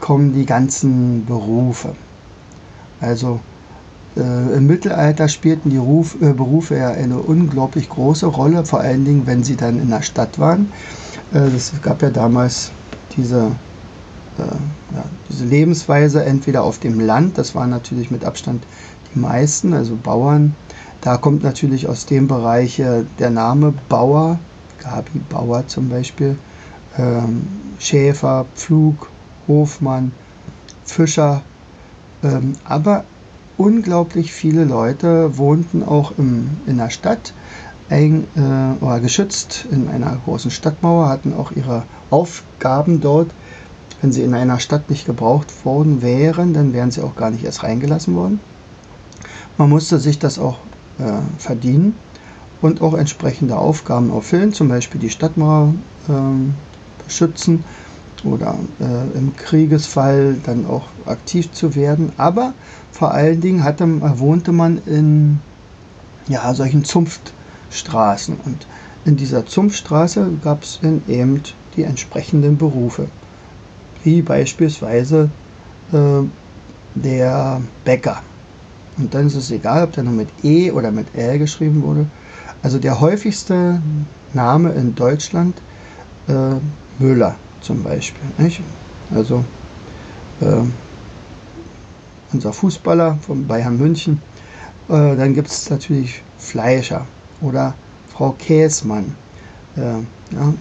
kommen 0.00 0.34
die 0.34 0.46
ganzen 0.46 1.24
Berufe. 1.24 1.94
Also 3.00 3.40
äh, 4.16 4.56
Im 4.56 4.66
Mittelalter 4.66 5.28
spielten 5.28 5.70
die 5.70 5.76
Ruf, 5.76 6.16
äh, 6.20 6.32
Berufe 6.32 6.76
ja 6.76 6.90
eine 6.90 7.18
unglaublich 7.18 7.88
große 7.88 8.26
Rolle, 8.26 8.64
vor 8.64 8.80
allen 8.80 9.04
Dingen, 9.04 9.26
wenn 9.26 9.42
sie 9.42 9.56
dann 9.56 9.80
in 9.80 9.90
der 9.90 10.02
Stadt 10.02 10.38
waren. 10.38 10.72
Äh, 11.32 11.38
es 11.56 11.72
gab 11.82 12.00
ja 12.02 12.10
damals 12.10 12.70
diese, 13.16 13.46
äh, 14.38 14.42
ja, 14.94 15.04
diese 15.28 15.44
Lebensweise 15.46 16.24
entweder 16.24 16.62
auf 16.62 16.78
dem 16.78 17.00
Land, 17.00 17.38
das 17.38 17.54
waren 17.54 17.70
natürlich 17.70 18.12
mit 18.12 18.24
Abstand 18.24 18.62
die 19.12 19.18
meisten, 19.18 19.72
also 19.72 19.96
Bauern. 20.00 20.54
Da 21.04 21.18
kommt 21.18 21.42
natürlich 21.42 21.86
aus 21.86 22.06
dem 22.06 22.28
Bereich 22.28 22.82
der 23.18 23.28
Name 23.28 23.74
Bauer, 23.90 24.38
Gabi 24.82 25.18
Bauer 25.28 25.66
zum 25.66 25.90
Beispiel, 25.90 26.38
ähm, 26.96 27.46
Schäfer, 27.78 28.46
Pflug, 28.54 29.10
Hofmann, 29.46 30.12
Fischer, 30.86 31.42
ähm, 32.22 32.54
aber 32.64 33.04
unglaublich 33.58 34.32
viele 34.32 34.64
Leute 34.64 35.36
wohnten 35.36 35.82
auch 35.82 36.12
im, 36.16 36.48
in 36.66 36.78
der 36.78 36.88
Stadt 36.88 37.34
ein, 37.90 38.24
äh, 38.34 38.82
oder 38.82 39.00
geschützt 39.00 39.66
in 39.70 39.88
einer 39.88 40.18
großen 40.24 40.50
Stadtmauer, 40.50 41.10
hatten 41.10 41.34
auch 41.34 41.52
ihre 41.52 41.82
Aufgaben 42.08 43.02
dort. 43.02 43.30
Wenn 44.00 44.10
sie 44.10 44.22
in 44.22 44.32
einer 44.32 44.58
Stadt 44.58 44.88
nicht 44.88 45.04
gebraucht 45.04 45.66
worden 45.66 46.00
wären, 46.00 46.54
dann 46.54 46.72
wären 46.72 46.90
sie 46.90 47.02
auch 47.02 47.14
gar 47.14 47.28
nicht 47.30 47.44
erst 47.44 47.62
reingelassen 47.62 48.16
worden. 48.16 48.40
Man 49.58 49.68
musste 49.68 49.98
sich 49.98 50.18
das 50.18 50.38
auch 50.38 50.56
äh, 50.98 51.20
verdienen 51.38 51.94
und 52.60 52.80
auch 52.80 52.94
entsprechende 52.94 53.56
Aufgaben 53.56 54.10
erfüllen, 54.10 54.52
zum 54.52 54.68
Beispiel 54.68 55.00
die 55.00 55.10
Stadtmauer 55.10 55.74
äh, 56.08 57.04
beschützen 57.04 57.64
oder 58.24 58.56
äh, 58.80 59.18
im 59.18 59.36
Kriegesfall 59.36 60.36
dann 60.44 60.66
auch 60.66 60.88
aktiv 61.06 61.52
zu 61.52 61.74
werden. 61.74 62.12
Aber 62.16 62.54
vor 62.90 63.12
allen 63.12 63.40
Dingen 63.40 63.64
hatte, 63.64 63.86
wohnte 64.18 64.52
man 64.52 64.80
in 64.86 65.40
ja, 66.28 66.54
solchen 66.54 66.84
Zunftstraßen. 66.84 68.36
Und 68.44 68.66
in 69.04 69.16
dieser 69.16 69.44
Zunftstraße 69.44 70.38
gab 70.42 70.62
es 70.62 70.80
eben 70.82 71.42
die 71.76 71.82
entsprechenden 71.82 72.56
Berufe. 72.56 73.08
Wie 74.02 74.22
beispielsweise 74.22 75.30
äh, 75.92 76.22
der 76.94 77.60
Bäcker. 77.84 78.22
Und 78.96 79.12
dann 79.14 79.26
ist 79.26 79.34
es 79.34 79.50
egal, 79.50 79.84
ob 79.84 79.92
der 79.92 80.04
nur 80.04 80.12
mit 80.12 80.28
E 80.42 80.70
oder 80.70 80.90
mit 80.90 81.14
L 81.14 81.38
geschrieben 81.38 81.82
wurde. 81.82 82.06
Also 82.62 82.78
der 82.78 83.00
häufigste 83.00 83.80
Name 84.32 84.72
in 84.72 84.94
Deutschland 84.94 85.56
äh, 86.28 86.56
Müller 86.98 87.36
zum 87.60 87.82
Beispiel. 87.82 88.24
Nicht? 88.38 88.62
Also 89.14 89.44
äh, 90.40 90.62
unser 92.32 92.52
Fußballer 92.52 93.18
von 93.22 93.46
Bayern 93.46 93.78
München. 93.78 94.20
Äh, 94.88 95.16
dann 95.16 95.34
gibt 95.34 95.48
es 95.48 95.70
natürlich 95.70 96.22
Fleischer 96.38 97.06
oder 97.40 97.74
Frau 98.08 98.34
Käsmann, 98.38 99.14
äh, 99.76 99.80
ja, 99.80 100.54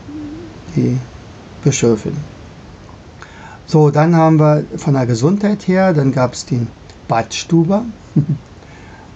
die 0.75 0.97
Bischöfin. 1.63 2.15
So, 3.65 3.89
dann 3.89 4.15
haben 4.15 4.39
wir 4.39 4.65
von 4.77 4.93
der 4.93 5.05
Gesundheit 5.05 5.67
her, 5.67 5.93
dann 5.93 6.11
gab 6.11 6.33
es 6.33 6.45
den 6.45 6.67
Badstuber, 7.07 7.85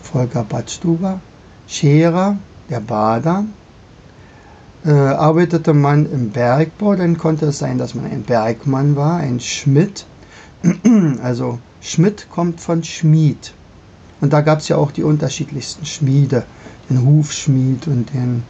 Volker 0.01 0.43
Badstuber, 0.43 1.19
Scherer, 1.67 2.37
der 2.69 2.79
Bader. 2.79 3.45
Äh, 4.85 4.91
arbeitete 4.91 5.73
man 5.73 6.09
im 6.11 6.29
Bergbau, 6.29 6.95
dann 6.95 7.17
konnte 7.17 7.47
es 7.47 7.59
sein, 7.59 7.77
dass 7.77 7.95
man 7.95 8.05
ein 8.05 8.23
Bergmann 8.23 8.95
war, 8.95 9.17
ein 9.17 9.39
Schmidt, 9.39 10.05
also 11.21 11.59
Schmidt 11.81 12.27
kommt 12.29 12.61
von 12.61 12.83
Schmied. 12.83 13.53
Und 14.21 14.33
da 14.33 14.41
gab 14.41 14.59
es 14.59 14.67
ja 14.67 14.77
auch 14.77 14.91
die 14.91 15.03
unterschiedlichsten 15.03 15.85
Schmiede. 15.85 16.43
Den 16.89 17.05
Hufschmied 17.05 17.87
und 17.87 18.13
den 18.13 18.43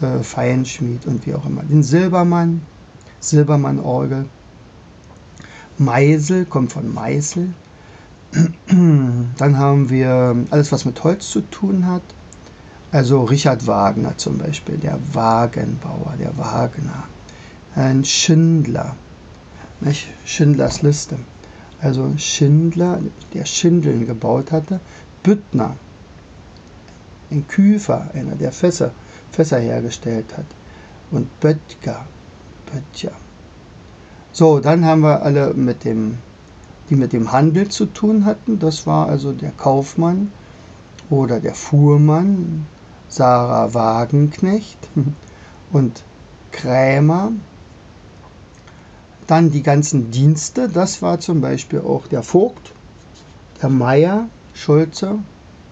äh, 0.00 0.22
Feinschmied 0.22 1.06
und 1.06 1.26
wie 1.26 1.34
auch 1.34 1.46
immer. 1.46 1.62
Den 1.62 1.82
Silbermann, 1.82 2.62
Silbermann-Orgel. 3.20 4.26
Meisel 5.78 6.44
kommt 6.46 6.72
von 6.72 6.92
Meißel. 6.92 7.54
Dann 8.68 9.58
haben 9.58 9.90
wir 9.90 10.36
alles, 10.50 10.72
was 10.72 10.84
mit 10.84 11.02
Holz 11.04 11.30
zu 11.30 11.40
tun 11.42 11.86
hat. 11.86 12.02
Also 12.92 13.24
Richard 13.24 13.66
Wagner 13.66 14.16
zum 14.16 14.38
Beispiel, 14.38 14.76
der 14.76 14.98
Wagenbauer, 15.12 16.14
der 16.18 16.36
Wagner. 16.36 17.04
Ein 17.74 18.04
Schindler. 18.04 18.96
Nicht? 19.80 20.08
Schindlers 20.24 20.82
Liste 20.82 21.16
also 21.80 22.12
Schindler, 22.16 23.00
der 23.34 23.44
Schindeln 23.44 24.06
gebaut 24.06 24.52
hatte, 24.52 24.80
Büttner, 25.22 25.76
ein 27.30 27.46
Küfer, 27.48 28.10
einer, 28.14 28.36
der 28.36 28.52
Fässer, 28.52 28.92
Fässer 29.32 29.58
hergestellt 29.58 30.36
hat, 30.36 30.46
und 31.10 31.40
Böttger, 31.40 32.06
Böttcher. 32.72 33.12
So, 34.32 34.60
dann 34.60 34.84
haben 34.84 35.02
wir 35.02 35.22
alle 35.22 35.54
mit 35.54 35.84
dem, 35.84 36.18
die 36.88 36.96
mit 36.96 37.12
dem 37.12 37.32
Handel 37.32 37.68
zu 37.68 37.86
tun 37.86 38.24
hatten. 38.24 38.58
Das 38.58 38.86
war 38.86 39.08
also 39.08 39.32
der 39.32 39.52
Kaufmann 39.52 40.32
oder 41.10 41.40
der 41.40 41.54
Fuhrmann, 41.54 42.66
Sarah 43.08 43.74
Wagenknecht 43.74 44.78
und 45.72 46.02
Krämer, 46.52 47.32
dann 49.26 49.50
die 49.50 49.62
ganzen 49.62 50.10
Dienste, 50.10 50.68
das 50.68 51.02
war 51.02 51.18
zum 51.18 51.40
Beispiel 51.40 51.80
auch 51.80 52.06
der 52.06 52.22
Vogt, 52.22 52.72
der 53.60 53.68
Meier, 53.68 54.28
Schulze, 54.54 55.18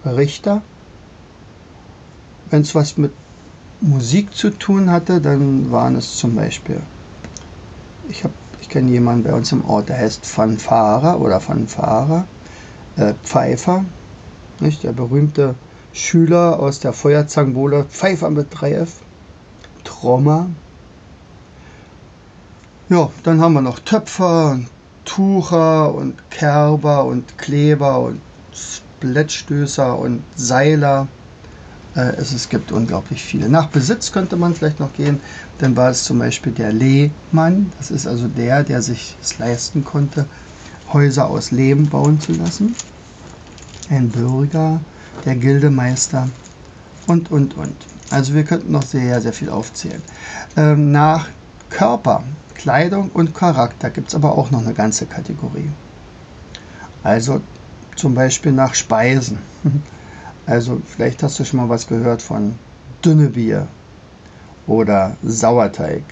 Richter. 0.04 0.62
Wenn 2.50 2.62
es 2.62 2.75
was 2.75 2.97
mit 2.97 3.12
Musik 3.80 4.35
zu 4.35 4.50
tun 4.50 4.90
hatte, 4.90 5.21
dann 5.21 5.71
waren 5.71 5.97
es 5.97 6.16
zum 6.16 6.35
Beispiel, 6.35 6.80
ich, 8.09 8.18
ich 8.18 8.44
kenne 8.75 8.90
jemanden 8.90 9.23
bei 9.23 9.33
uns 9.33 9.52
im 9.52 9.64
Ort, 9.64 9.88
der 9.88 9.99
heißt 9.99 10.26
Fanfara 10.26 11.14
oder 11.14 11.40
Fanfara, 11.40 12.26
äh, 12.97 13.14
Pfeifer, 13.23 13.85
nicht? 14.59 14.83
der 14.83 14.90
berühmte 14.90 15.54
Schüler 15.93 16.59
aus 16.59 16.81
der 16.81 16.93
Feuerzangenbowle 16.93 17.85
Pfeifer 17.85 18.31
mit 18.31 18.52
3F, 18.52 18.88
Trommer. 19.85 20.50
Ja, 22.88 23.11
dann 23.23 23.40
haben 23.40 23.52
wir 23.52 23.61
noch 23.61 23.78
Töpfer 23.78 24.59
Tucher 25.04 25.95
und 25.95 26.28
Kerber 26.31 27.04
und 27.04 27.38
Kleber 27.38 28.00
und 28.00 28.21
Splettstößer 28.52 29.97
und 29.97 30.25
Seiler. 30.35 31.07
Äh, 31.97 32.17
es, 32.17 32.33
es 32.33 32.49
gibt 32.49 32.73
unglaublich 32.73 33.23
viele. 33.23 33.49
Nach 33.49 33.69
Besitz 33.69 34.13
könnte 34.13 34.37
man 34.37 34.55
vielleicht 34.55 34.81
noch 34.81 34.93
gehen. 34.93 35.21
Dann 35.59 35.77
war 35.77 35.91
es 35.91 36.05
zum 36.05 36.19
Beispiel 36.19 36.53
der 36.53 36.73
Lehmann. 36.73 37.73
Das 37.79 37.91
ist 37.91 38.07
also 38.07 38.29
der, 38.29 38.65
der 38.65 38.83
sich 38.83 39.17
es 39.23 39.39
leisten 39.39 39.85
konnte, 39.85 40.27
Häuser 40.93 41.27
aus 41.29 41.51
Lehm 41.51 41.89
bauen 41.89 42.21
zu 42.21 42.33
lassen. 42.33 42.75
Ein 43.91 44.09
Bürger, 44.09 44.81
der 45.25 45.37
Gildemeister 45.37 46.29
und, 47.07 47.31
und, 47.31 47.57
und. 47.57 47.77
Also 48.11 48.35
wir 48.35 48.45
könnten 48.45 48.73
noch 48.73 48.83
sehr, 48.83 49.21
sehr 49.21 49.33
viel 49.33 49.51
aufzählen. 49.51 50.03
Ähm, 50.57 50.93
nach 50.93 51.29
Körper, 51.71 52.25
Kleidung 52.55 53.11
und 53.13 53.35
Charakter 53.35 53.91
gibt 53.91 54.09
es 54.09 54.15
aber 54.15 54.37
auch 54.37 54.51
noch 54.51 54.61
eine 54.61 54.75
ganze 54.75 55.07
Kategorie. 55.07 55.71
Also 57.03 57.41
zum 57.97 58.15
Beispiel 58.15 58.53
nach 58.53 58.75
Speisen. 58.75 59.39
Also 60.47 60.81
vielleicht 60.85 61.23
hast 61.23 61.39
du 61.39 61.45
schon 61.45 61.61
mal 61.61 61.69
was 61.69 61.87
gehört 61.87 62.21
von 62.21 62.55
Dünnebier 63.05 63.67
oder 64.67 65.17
Sauerteig. 65.23 66.03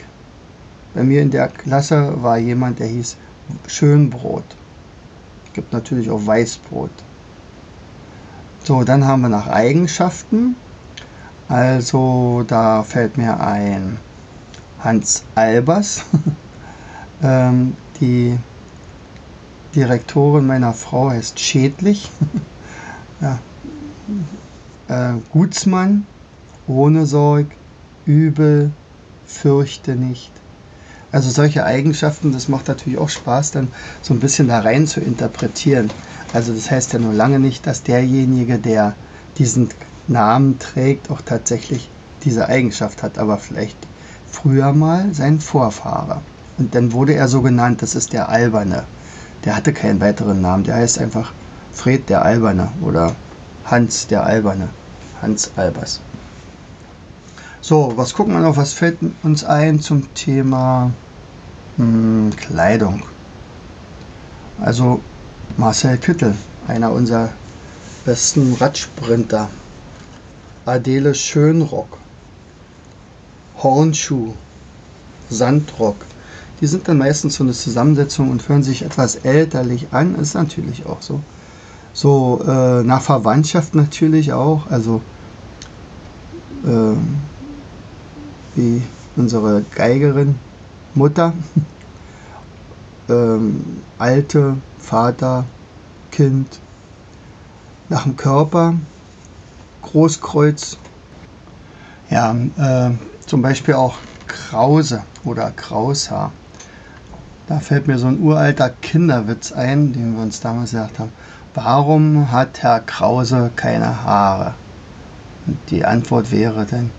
Bei 0.95 1.03
mir 1.03 1.23
in 1.23 1.31
der 1.31 1.49
Klasse 1.49 2.23
war 2.23 2.39
jemand, 2.39 2.79
der 2.79 2.87
hieß 2.87 3.17
Schönbrot. 3.67 4.45
Es 5.47 5.53
gibt 5.55 5.73
natürlich 5.73 6.11
auch 6.11 6.27
Weißbrot. 6.27 6.91
So, 8.65 8.85
dann 8.85 9.05
haben 9.05 9.23
wir 9.23 9.29
nach 9.29 9.49
Eigenschaften. 9.49 10.57
Also 11.49 12.45
da 12.47 12.83
fällt 12.83 13.19
mir 13.19 13.39
ein 13.41 13.99
Hans 14.81 15.23
Albers, 15.35 16.05
ähm, 17.23 17.77
die 18.01 18.39
Direktorin 19.75 20.47
meiner 20.47 20.73
Frau 20.73 21.11
heißt 21.11 21.39
Schädlich. 21.39 22.11
ja. 23.21 23.39
Äh, 24.93 25.15
Gutsmann, 25.33 26.07
ohne 26.69 27.07
Sorg, 27.07 27.47
übel, 28.05 28.71
fürchte 29.27 29.97
nicht. 29.97 30.31
Also 31.11 31.31
solche 31.31 31.65
Eigenschaften, 31.65 32.33
das 32.33 32.49
macht 32.49 32.69
natürlich 32.69 32.99
auch 32.99 33.09
Spaß, 33.09 33.53
dann 33.53 33.69
so 34.03 34.15
ein 34.15 34.21
bisschen 34.21 34.49
da 34.49 34.61
rein 34.61 34.87
zu 34.87 35.01
interpretieren. 35.01 35.91
Also 36.33 36.55
das 36.55 36.71
heißt 36.71 36.93
ja 36.93 36.99
nur 36.99 37.13
lange 37.13 37.39
nicht, 37.39 37.67
dass 37.67 37.83
derjenige, 37.83 38.59
der 38.59 38.95
diesen 39.39 39.69
Namen 40.09 40.59
trägt, 40.59 41.11
auch 41.11 41.21
tatsächlich 41.23 41.89
diese 42.25 42.49
Eigenschaft 42.49 43.03
hat, 43.03 43.19
aber 43.19 43.39
vielleicht 43.39 43.77
früher 44.31 44.73
mal 44.73 45.13
sein 45.13 45.41
Vorfahrer. 45.41 46.23
Und 46.59 46.75
dann 46.75 46.93
wurde 46.93 47.15
er 47.15 47.29
so 47.29 47.43
genannt, 47.43 47.83
das 47.83 47.95
ist 47.95 48.13
der 48.13 48.29
Alberne. 48.29 48.85
Der 49.45 49.57
hatte 49.57 49.73
keinen 49.73 50.01
weiteren 50.01 50.41
Namen, 50.41 50.65
der 50.65 50.77
heißt 50.77 50.99
einfach 50.99 51.33
Fred 51.73 52.09
der 52.09 52.25
Alberne 52.25 52.69
oder 52.81 53.15
Hans 53.65 54.07
der 54.07 54.25
Alberne. 54.25 54.69
Hans 55.23 55.51
Albers. 55.57 56.01
So, 57.61 57.93
was 57.97 58.13
gucken 58.13 58.35
wir 58.35 58.41
noch? 58.41 58.57
Was 58.57 58.73
fällt 58.73 58.99
uns 59.23 59.45
ein 59.45 59.81
zum 59.81 60.13
Thema 60.15 60.91
hm, 61.77 62.33
Kleidung? 62.37 63.05
Also 64.61 65.01
Marcel 65.57 65.97
Kittel, 65.99 66.35
einer 66.67 66.91
unserer 66.91 67.31
besten 68.05 68.55
Radsprinter. 68.55 69.49
Adele 70.65 71.15
Schönrock, 71.15 71.99
Hornschuh, 73.63 74.33
Sandrock. 75.29 75.97
Die 76.61 76.69
sind 76.69 76.87
dann 76.87 76.99
meistens 76.99 77.35
so 77.35 77.43
eine 77.43 77.53
Zusammensetzung 77.53 78.31
und 78.31 78.49
hören 78.49 78.63
sich 78.63 78.83
etwas 78.83 79.17
elterlich 79.17 79.89
an. 79.91 80.15
Ist 80.15 80.35
natürlich 80.35 80.87
auch 80.87 81.03
so. 81.03 81.21
So 81.95 82.43
äh, 82.47 82.83
nach 82.83 83.03
Verwandtschaft 83.03 83.75
natürlich 83.75 84.33
auch. 84.33 84.71
Also 84.71 85.03
äh, 86.65 86.97
wie 88.55 88.83
unsere 89.17 89.63
Geigerin, 89.75 90.39
Mutter, 90.95 91.35
ähm, 93.09 93.65
Alte, 93.99 94.57
Vater, 94.79 95.45
Kind. 96.11 96.59
Nach 97.89 98.05
dem 98.05 98.17
Körper, 98.17 98.75
Großkreuz. 99.83 100.79
Ja, 102.11 102.35
äh, 102.35 102.91
zum 103.27 103.43
Beispiel 103.43 103.75
auch 103.75 103.97
Krause 104.27 105.03
oder 105.25 105.51
Kraushaar. 105.51 106.33
Da 107.49 107.59
fällt 107.61 107.87
mir 107.87 107.99
so 107.99 108.07
ein 108.07 108.21
uralter 108.21 108.71
Kinderwitz 108.71 109.53
ein, 109.53 109.93
den 109.93 110.15
wir 110.15 110.23
uns 110.23 110.41
damals 110.41 110.71
gesagt 110.71 110.99
haben. 110.99 111.13
Warum 111.55 112.33
hat 112.33 112.63
Herr 112.63 112.81
Krause 112.81 113.51
keine 113.55 114.05
Haare? 114.05 114.55
Und 115.47 115.59
die 115.69 115.85
Antwort 115.85 116.31
wäre 116.31 116.65
dann, 116.65 116.91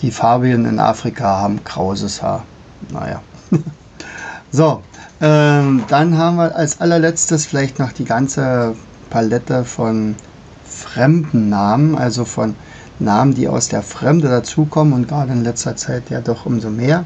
die 0.00 0.10
Fabien 0.10 0.64
in 0.64 0.78
Afrika 0.78 1.38
haben 1.38 1.62
krauses 1.62 2.22
Haar. 2.22 2.44
Naja. 2.90 3.20
so, 4.50 4.82
ähm, 5.20 5.84
dann 5.88 6.16
haben 6.16 6.36
wir 6.36 6.56
als 6.56 6.80
allerletztes 6.80 7.44
vielleicht 7.44 7.78
noch 7.78 7.92
die 7.92 8.06
ganze 8.06 8.74
Palette 9.10 9.64
von 9.64 10.16
fremden 10.64 11.50
Namen, 11.50 11.96
also 11.96 12.24
von 12.24 12.56
Namen, 12.98 13.34
die 13.34 13.46
aus 13.46 13.68
der 13.68 13.82
Fremde 13.82 14.28
dazukommen 14.28 14.94
und 14.94 15.08
gerade 15.08 15.32
in 15.32 15.44
letzter 15.44 15.76
Zeit 15.76 16.08
ja 16.08 16.20
doch 16.22 16.46
umso 16.46 16.70
mehr. 16.70 17.04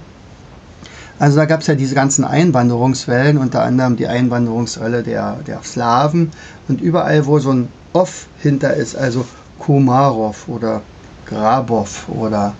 Also 1.19 1.39
da 1.39 1.47
gab 1.47 1.61
es 1.61 1.67
ja 1.67 1.75
diese 1.75 1.95
ganzen 1.95 2.25
Einwanderungswellen, 2.25 3.39
unter 3.39 3.63
anderem 3.63 3.97
die 3.97 4.07
Einwanderungswelle 4.07 5.03
der, 5.03 5.39
der 5.47 5.63
Slawen 5.63 6.31
und 6.69 6.81
überall, 6.81 7.25
wo 7.27 7.39
so 7.39 7.53
ein 7.53 7.69
Off 7.95 8.27
hinter 8.39 8.75
ist, 8.75 8.97
also 8.97 9.25
Komarov 9.59 10.47
oder 10.49 10.83
Grabov 11.25 12.07
oder 12.09 12.53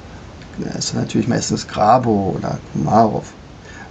ist 0.79 0.95
natürlich 0.95 1.29
meistens 1.29 1.69
Grabo 1.69 2.35
oder 2.39 2.59
Komarov. 2.73 3.33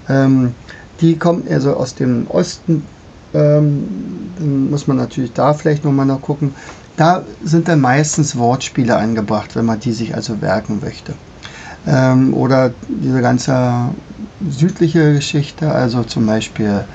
Ähm, 0.09 0.55
die 1.01 1.17
kommen 1.17 1.43
also 1.49 1.75
aus 1.75 1.93
dem 1.93 2.25
Osten. 2.27 2.83
Ähm, 3.33 3.87
dann 4.39 4.69
muss 4.71 4.87
man 4.87 4.97
natürlich 4.97 5.33
da 5.33 5.53
vielleicht 5.53 5.85
nochmal 5.85 6.05
noch 6.05 6.21
gucken. 6.21 6.55
Da 6.97 7.23
sind 7.43 7.67
dann 7.67 7.81
meistens 7.81 8.37
Wortspiele 8.37 8.95
angebracht, 8.95 9.55
wenn 9.55 9.65
man 9.65 9.79
die 9.79 9.91
sich 9.91 10.15
also 10.15 10.41
werken 10.41 10.79
möchte. 10.81 11.13
Ähm, 11.85 12.33
oder 12.33 12.71
diese 12.87 13.21
ganze 13.21 13.89
südliche 14.49 15.13
Geschichte, 15.13 15.71
also 15.71 16.03
zum 16.03 16.25
Beispiel 16.25 16.85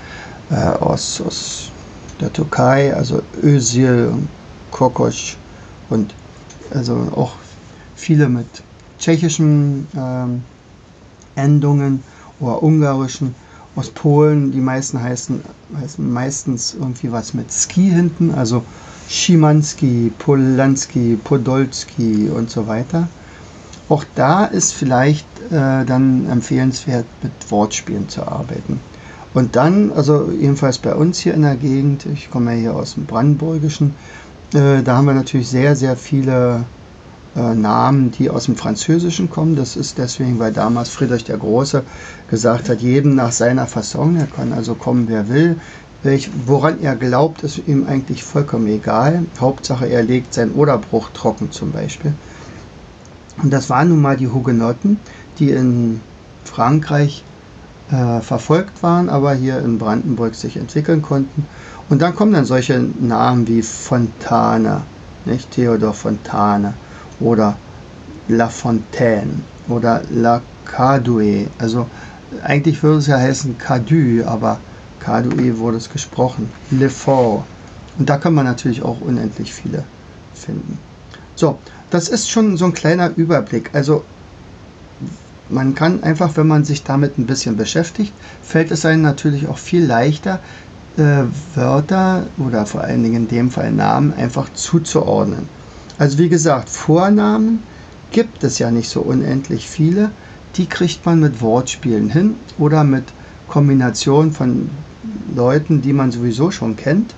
äh, 0.50 0.55
aus, 0.55 1.20
aus 1.20 1.70
der 2.20 2.33
Türkei, 2.33 2.94
also 2.94 3.22
Özil 3.42 4.11
und 4.12 4.29
Kokosch 4.70 5.37
und 5.88 6.14
also 6.72 6.94
auch 7.16 7.33
viele 7.96 8.29
mit 8.29 8.46
tschechischen 8.98 9.87
ähm, 9.96 10.42
Endungen 11.35 12.03
oder 12.38 12.62
ungarischen 12.62 13.35
aus 13.76 13.90
Polen. 13.90 14.53
Die 14.53 14.61
meisten 14.61 15.00
heißen, 15.00 15.40
heißen 15.81 16.12
meistens 16.12 16.74
irgendwie 16.74 17.11
was 17.11 17.35
mit 17.35 17.53
Ski 17.53 17.90
hinten, 17.90 18.33
also 18.35 18.62
Schimanski, 19.09 20.12
Polanski, 20.18 21.18
Podolski 21.24 22.29
und 22.29 22.50
so 22.50 22.66
weiter. 22.66 23.09
Auch 23.90 24.05
da 24.14 24.44
ist 24.44 24.72
vielleicht 24.72 25.26
äh, 25.50 25.85
dann 25.85 26.29
empfehlenswert, 26.31 27.07
mit 27.24 27.33
Wortspielen 27.50 28.09
zu 28.09 28.22
arbeiten. 28.22 28.79
Und 29.35 29.57
dann, 29.57 29.92
also 29.92 30.31
jedenfalls 30.31 30.79
bei 30.79 30.94
uns 30.94 31.18
hier 31.18 31.35
in 31.35 31.42
der 31.42 31.57
Gegend, 31.57 32.07
ich 32.07 32.31
komme 32.31 32.55
ja 32.55 32.61
hier 32.61 32.76
aus 32.76 32.94
dem 32.94 33.07
Brandenburgischen, 33.07 33.96
äh, 34.55 34.83
da 34.85 34.96
haben 34.96 35.07
wir 35.07 35.14
natürlich 35.14 35.48
sehr, 35.48 35.74
sehr 35.74 35.96
viele 35.96 36.64
äh, 37.35 37.55
Namen, 37.55 38.12
die 38.12 38.31
aus 38.31 38.44
dem 38.44 38.55
Französischen 38.55 39.29
kommen. 39.29 39.57
Das 39.57 39.74
ist 39.74 39.98
deswegen, 39.98 40.38
weil 40.38 40.53
damals 40.53 40.90
Friedrich 40.90 41.24
der 41.24 41.38
Große 41.38 41.83
gesagt 42.31 42.68
hat, 42.68 42.81
jedem 42.81 43.16
nach 43.16 43.33
seiner 43.33 43.66
Fasson, 43.66 44.14
er 44.14 44.26
kann 44.26 44.53
also 44.53 44.76
kommen, 44.76 45.07
wer 45.09 45.29
will. 45.29 45.57
Welch, 46.05 46.31
woran 46.46 46.81
er 46.81 46.94
glaubt, 46.94 47.42
ist 47.42 47.61
ihm 47.66 47.88
eigentlich 47.88 48.22
vollkommen 48.22 48.68
egal. 48.68 49.24
Hauptsache, 49.40 49.87
er 49.87 50.05
legt 50.05 50.33
seinen 50.33 50.53
Oderbruch 50.53 51.11
trocken 51.12 51.50
zum 51.50 51.72
Beispiel. 51.72 52.14
Und 53.42 53.50
das 53.50 53.70
waren 53.70 53.88
nun 53.88 54.03
mal 54.03 54.16
die 54.16 54.29
Hugenotten, 54.29 54.98
die 55.38 55.50
in 55.50 56.00
Frankreich 56.44 57.24
äh, 57.90 58.20
verfolgt 58.20 58.83
waren, 58.83 59.09
aber 59.09 59.35
hier 59.35 59.61
in 59.61 59.79
Brandenburg 59.79 60.35
sich 60.35 60.57
entwickeln 60.57 61.03
konnten. 61.03 61.46
Und 61.88 62.03
dann 62.03 62.14
kommen 62.14 62.33
dann 62.33 62.44
solche 62.44 62.79
Namen 63.00 63.48
wie 63.48 63.62
Fontane, 63.62 64.83
nicht 65.24 65.50
Theodor 65.50 65.94
Fontane 65.94 66.74
oder 67.18 67.57
La 68.29 68.48
Fontaine 68.48 69.40
oder 69.68 70.03
La 70.11 70.40
Cadoué, 70.64 71.46
also 71.59 71.87
eigentlich 72.44 72.83
würde 72.83 72.98
es 72.98 73.07
ja 73.07 73.18
heißen 73.18 73.59
Cadu, 73.59 74.24
aber 74.24 74.59
Cadue 75.00 75.59
wurde 75.59 75.79
es 75.79 75.90
gesprochen. 75.90 76.48
Lefort. 76.70 77.44
Und 77.98 78.09
da 78.09 78.18
kann 78.18 78.35
man 78.35 78.44
natürlich 78.44 78.83
auch 78.83 79.00
unendlich 79.00 79.53
viele 79.53 79.85
finden. 80.35 80.79
So, 81.35 81.59
das 81.90 82.09
ist 82.09 82.31
schon 82.31 82.57
so 82.57 82.66
ein 82.66 82.72
kleiner 82.72 83.11
Überblick. 83.16 83.70
Also 83.72 84.05
man 85.48 85.74
kann 85.74 86.03
einfach, 86.03 86.37
wenn 86.37 86.46
man 86.46 86.64
sich 86.64 86.85
damit 86.85 87.18
ein 87.18 87.26
bisschen 87.26 87.57
beschäftigt, 87.57 88.12
fällt 88.42 88.70
es 88.70 88.85
einem 88.85 89.03
natürlich 89.03 89.48
auch 89.48 89.59
viel 89.59 89.85
leichter, 89.85 90.40
äh, 90.96 91.24
Wörter 91.55 92.26
oder 92.38 92.66
vor 92.66 92.83
allen 92.83 93.03
Dingen 93.03 93.16
in 93.16 93.29
dem 93.29 93.50
Fall 93.50 93.72
Namen 93.72 94.14
einfach 94.14 94.53
zuzuordnen. 94.55 95.48
Also 95.98 96.18
wie 96.18 96.29
gesagt, 96.29 96.68
Vornamen 96.68 97.62
gibt 98.11 98.44
es 98.44 98.59
ja 98.59 98.70
nicht 98.70 98.88
so 98.88 99.00
unendlich 99.00 99.68
viele. 99.68 100.11
Die 100.57 100.66
kriegt 100.66 101.05
man 101.05 101.20
mit 101.20 101.40
Wortspielen 101.40 102.11
hin 102.11 102.35
oder 102.59 102.85
mit 102.85 103.05
Kombination 103.48 104.33
von 104.33 104.70
Leuten, 105.35 105.83
die 105.83 105.92
man 105.92 106.11
sowieso 106.11 106.50
schon 106.50 106.76
kennt. 106.76 107.14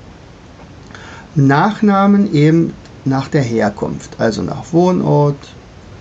Nachnamen 1.35 2.33
eben 2.35 2.75
nach 3.05 3.29
der 3.29 3.43
Herkunft, 3.43 4.21
also 4.21 4.43
nach 4.43 4.73
Wohnort, 4.73 5.37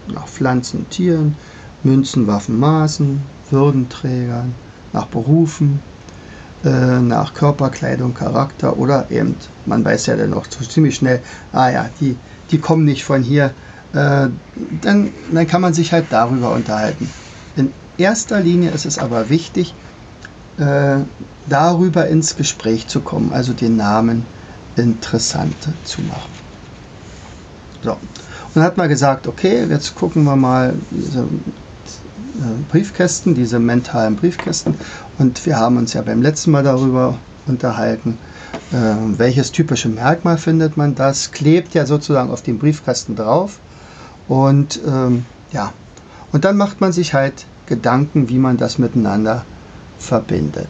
nach 0.08 0.28
Pflanzen, 0.28 0.90
Tieren, 0.90 1.36
Münzen, 1.84 2.28
Waffen, 2.28 2.60
Maßen, 2.60 3.22
Würdenträgern, 3.50 4.54
nach 4.94 5.08
Berufen, 5.08 5.80
äh, 6.64 7.00
nach 7.00 7.34
Körperkleidung, 7.34 8.14
Charakter 8.14 8.78
oder 8.78 9.10
eben, 9.10 9.36
man 9.66 9.84
weiß 9.84 10.08
ja 10.08 10.16
dann 10.16 10.32
noch 10.32 10.48
ziemlich 10.48 10.96
schnell, 10.96 11.22
ah 11.54 11.70
ja, 11.70 11.90
die, 12.00 12.16
die 12.52 12.60
kommen 12.60 12.86
nicht 12.86 13.04
von 13.04 13.24
hier, 13.24 13.46
äh, 13.94 14.28
dann, 14.82 15.10
dann 15.32 15.48
kann 15.48 15.62
man 15.62 15.74
sich 15.74 15.92
halt 15.92 16.06
darüber 16.12 16.52
unterhalten. 16.54 17.10
In 17.56 17.72
erster 17.98 18.40
Linie 18.40 18.72
ist 18.72 18.86
es 18.86 19.00
aber 19.00 19.30
wichtig, 19.30 19.74
äh, 20.58 20.98
darüber 21.50 22.08
ins 22.08 22.36
Gespräch 22.36 22.88
zu 22.88 23.02
kommen, 23.02 23.32
also 23.34 23.54
den 23.54 23.78
Namen 23.78 24.26
interessant 24.76 25.56
zu 25.84 26.02
machen. 26.02 26.41
Dann 28.54 28.64
hat 28.64 28.78
man 28.78 28.90
gesagt, 28.90 29.28
okay, 29.28 29.66
jetzt 29.70 29.96
gucken 29.96 30.24
wir 30.24 30.36
mal 30.36 30.74
diese 30.92 31.22
äh, 31.22 32.64
Briefkästen, 32.70 33.34
diese 33.34 33.60
mentalen 33.60 34.16
Briefkästen. 34.16 34.76
Und 35.18 35.46
wir 35.46 35.58
haben 35.58 35.78
uns 35.78 35.94
ja 35.94 36.02
beim 36.02 36.22
letzten 36.22 36.52
Mal 36.52 36.64
darüber 36.64 37.18
unterhalten, 37.48 38.18
äh, 38.72 39.18
welches 39.18 39.52
typische 39.52 39.90
Merkmal 39.90 40.38
findet 40.38 40.76
man. 40.76 40.96
Das 40.96 41.32
klebt 41.32 41.74
ja 41.74 41.86
sozusagen 41.86 42.30
auf 42.30 42.42
dem 42.42 42.60
Briefkasten 42.60 43.16
drauf. 43.16 43.60
Und 44.28 44.80
ähm, 44.86 45.26
ja, 45.52 45.74
und 46.32 46.46
dann 46.46 46.58
macht 46.58 46.82
man 46.82 46.92
sich 46.92 47.14
halt 47.14 47.46
Gedanken, 47.66 48.30
wie 48.30 48.38
man 48.38 48.58
das 48.58 48.78
miteinander 48.78 49.46
verbindet. 49.98 50.70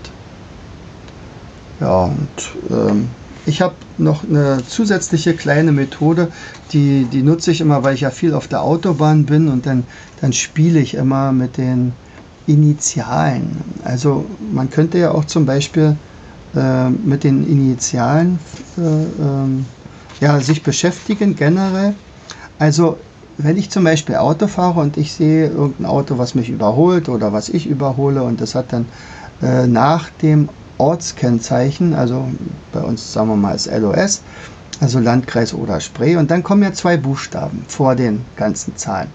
Ja, 1.79 2.03
und 2.03 2.51
ähm, 2.69 3.09
ich 3.45 3.62
habe 3.62 3.75
noch 3.97 4.23
eine 4.23 4.63
zusätzliche 4.67 5.36
kleine 5.36 5.71
Methode, 5.71 6.30
die, 6.71 7.06
die 7.06 7.23
nutze 7.23 7.51
ich 7.51 7.62
immer, 7.62 7.84
weil 7.84 7.95
ich 7.95 8.01
ja 8.01 8.12
viel 8.12 8.34
auf 8.34 8.47
der 8.47 8.62
Autobahn 8.62 9.25
bin 9.25 9.47
und 9.47 9.65
dann, 9.65 9.84
dann 10.19 10.34
spiele 10.34 10.80
ich 10.80 10.93
immer 10.93 11.32
mit 11.32 11.58
den 11.58 11.93
Initialen. 12.45 13.63
Also 13.84 14.25
man 14.51 14.69
könnte 14.69 14.97
ja 14.97 15.12
auch 15.12 15.25
zum 15.25 15.45
Beispiel 15.45 15.95
äh, 16.56 16.89
mit 16.89 17.23
den 17.23 17.45
Initialen 17.47 18.39
äh, 18.77 18.82
äh, 18.82 19.65
ja, 20.19 20.39
sich 20.39 20.63
beschäftigen 20.63 21.36
generell. 21.36 21.95
Also 22.60 22.97
wenn 23.38 23.58
ich 23.58 23.71
zum 23.71 23.84
Beispiel 23.84 24.15
Auto 24.15 24.47
fahre 24.47 24.82
und 24.82 24.97
ich 24.97 25.13
sehe 25.13 25.47
irgendein 25.47 25.88
Auto, 25.88 26.17
was 26.17 26.36
mich 26.36 26.49
überholt 26.49 27.10
oder 27.10 27.34
was 27.34 27.49
ich 27.49 27.67
überhole 27.67 28.23
und 28.23 28.41
das 28.41 28.54
hat 28.54 28.73
dann 28.73 28.89
äh, 29.41 29.65
nach 29.67 30.10
dem 30.21 30.49
Ortskennzeichen, 30.81 31.93
also 31.93 32.27
bei 32.71 32.81
uns 32.81 33.13
sagen 33.13 33.29
wir 33.29 33.35
mal 33.35 33.51
als 33.51 33.67
LOS, 33.67 34.21
also 34.79 34.99
Landkreis 34.99 35.53
oder 35.53 35.79
Spree. 35.79 36.15
Und 36.15 36.31
dann 36.31 36.41
kommen 36.41 36.63
ja 36.63 36.73
zwei 36.73 36.97
Buchstaben 36.97 37.63
vor 37.67 37.95
den 37.95 38.25
ganzen 38.35 38.75
Zahlen. 38.75 39.09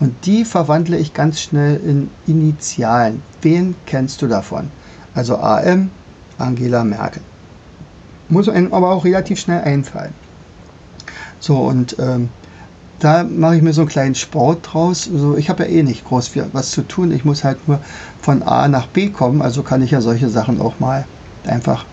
Und 0.00 0.24
die 0.24 0.46
verwandle 0.46 0.96
ich 0.96 1.12
ganz 1.12 1.42
schnell 1.42 1.76
in 1.76 2.10
Initialen. 2.26 3.22
Wen 3.42 3.74
kennst 3.84 4.22
du 4.22 4.28
davon? 4.28 4.70
Also 5.14 5.36
AM, 5.36 5.90
Angela 6.38 6.84
Merkel. 6.84 7.20
Muss 8.30 8.48
einem 8.48 8.72
aber 8.72 8.92
auch 8.92 9.04
relativ 9.04 9.40
schnell 9.40 9.60
einfallen. 9.60 10.14
So, 11.38 11.58
und 11.58 11.96
ähm, 11.98 12.30
da 13.00 13.24
mache 13.24 13.56
ich 13.56 13.62
mir 13.62 13.72
so 13.72 13.80
einen 13.80 13.88
kleinen 13.88 14.14
Sport 14.14 14.72
draus. 14.72 15.08
Also 15.12 15.36
ich 15.36 15.50
habe 15.50 15.64
ja 15.64 15.70
eh 15.70 15.82
nicht 15.82 16.04
groß 16.04 16.32
was 16.52 16.70
zu 16.70 16.82
tun. 16.82 17.10
Ich 17.10 17.24
muss 17.24 17.44
halt 17.44 17.66
nur 17.66 17.80
von 18.20 18.42
A 18.42 18.68
nach 18.68 18.86
B 18.86 19.08
kommen. 19.08 19.42
Also 19.42 19.62
kann 19.62 19.82
ich 19.82 19.90
ja 19.90 20.00
solche 20.00 20.28
Sachen 20.28 20.60
auch 20.60 20.78
mal 20.80 21.06
einfach 21.46 21.84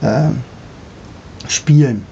äh, 0.00 0.30
spielen. 1.46 2.04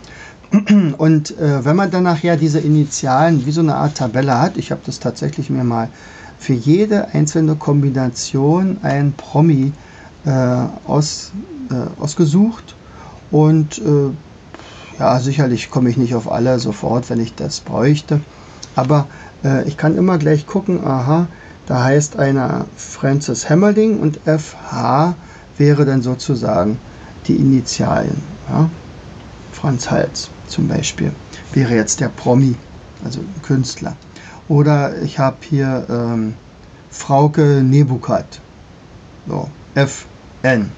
Und 0.98 1.36
äh, 1.38 1.64
wenn 1.64 1.76
man 1.76 1.90
dann 1.90 2.04
nachher 2.04 2.36
diese 2.36 2.60
Initialen 2.60 3.46
wie 3.46 3.52
so 3.52 3.62
eine 3.62 3.74
Art 3.74 3.96
Tabelle 3.96 4.38
hat, 4.38 4.56
ich 4.56 4.70
habe 4.70 4.82
das 4.84 5.00
tatsächlich 5.00 5.50
mir 5.50 5.64
mal 5.64 5.88
für 6.38 6.52
jede 6.52 7.08
einzelne 7.08 7.56
Kombination 7.56 8.78
ein 8.82 9.14
Promi 9.16 9.72
äh, 10.26 10.30
aus, 10.86 11.32
äh, 11.70 12.00
ausgesucht 12.00 12.76
und 13.30 13.78
äh, 13.78 14.10
ja, 14.98 15.18
sicherlich 15.20 15.70
komme 15.70 15.90
ich 15.90 15.96
nicht 15.96 16.14
auf 16.14 16.30
alle 16.30 16.58
sofort, 16.58 17.10
wenn 17.10 17.20
ich 17.20 17.34
das 17.34 17.60
bräuchte. 17.60 18.20
Aber 18.74 19.06
äh, 19.44 19.66
ich 19.68 19.76
kann 19.76 19.96
immer 19.96 20.18
gleich 20.18 20.46
gucken, 20.46 20.84
aha, 20.84 21.28
da 21.66 21.84
heißt 21.84 22.18
einer 22.18 22.66
Francis 22.76 23.50
Hammerling 23.50 23.98
und 23.98 24.20
FH 24.24 25.14
wäre 25.58 25.84
dann 25.84 26.02
sozusagen 26.02 26.78
die 27.26 27.36
Initialien. 27.36 28.22
Ja? 28.48 28.70
Franz 29.52 29.90
Hals 29.90 30.30
zum 30.46 30.68
Beispiel 30.68 31.12
wäre 31.52 31.74
jetzt 31.74 32.00
der 32.00 32.08
Promi, 32.08 32.54
also 33.04 33.20
Künstler. 33.42 33.96
Oder 34.48 35.02
ich 35.02 35.18
habe 35.18 35.36
hier 35.40 35.86
ähm, 35.90 36.34
Frauke 36.90 37.62
Nebukat. 37.62 38.40
So, 39.26 39.50
FN. 39.74 40.70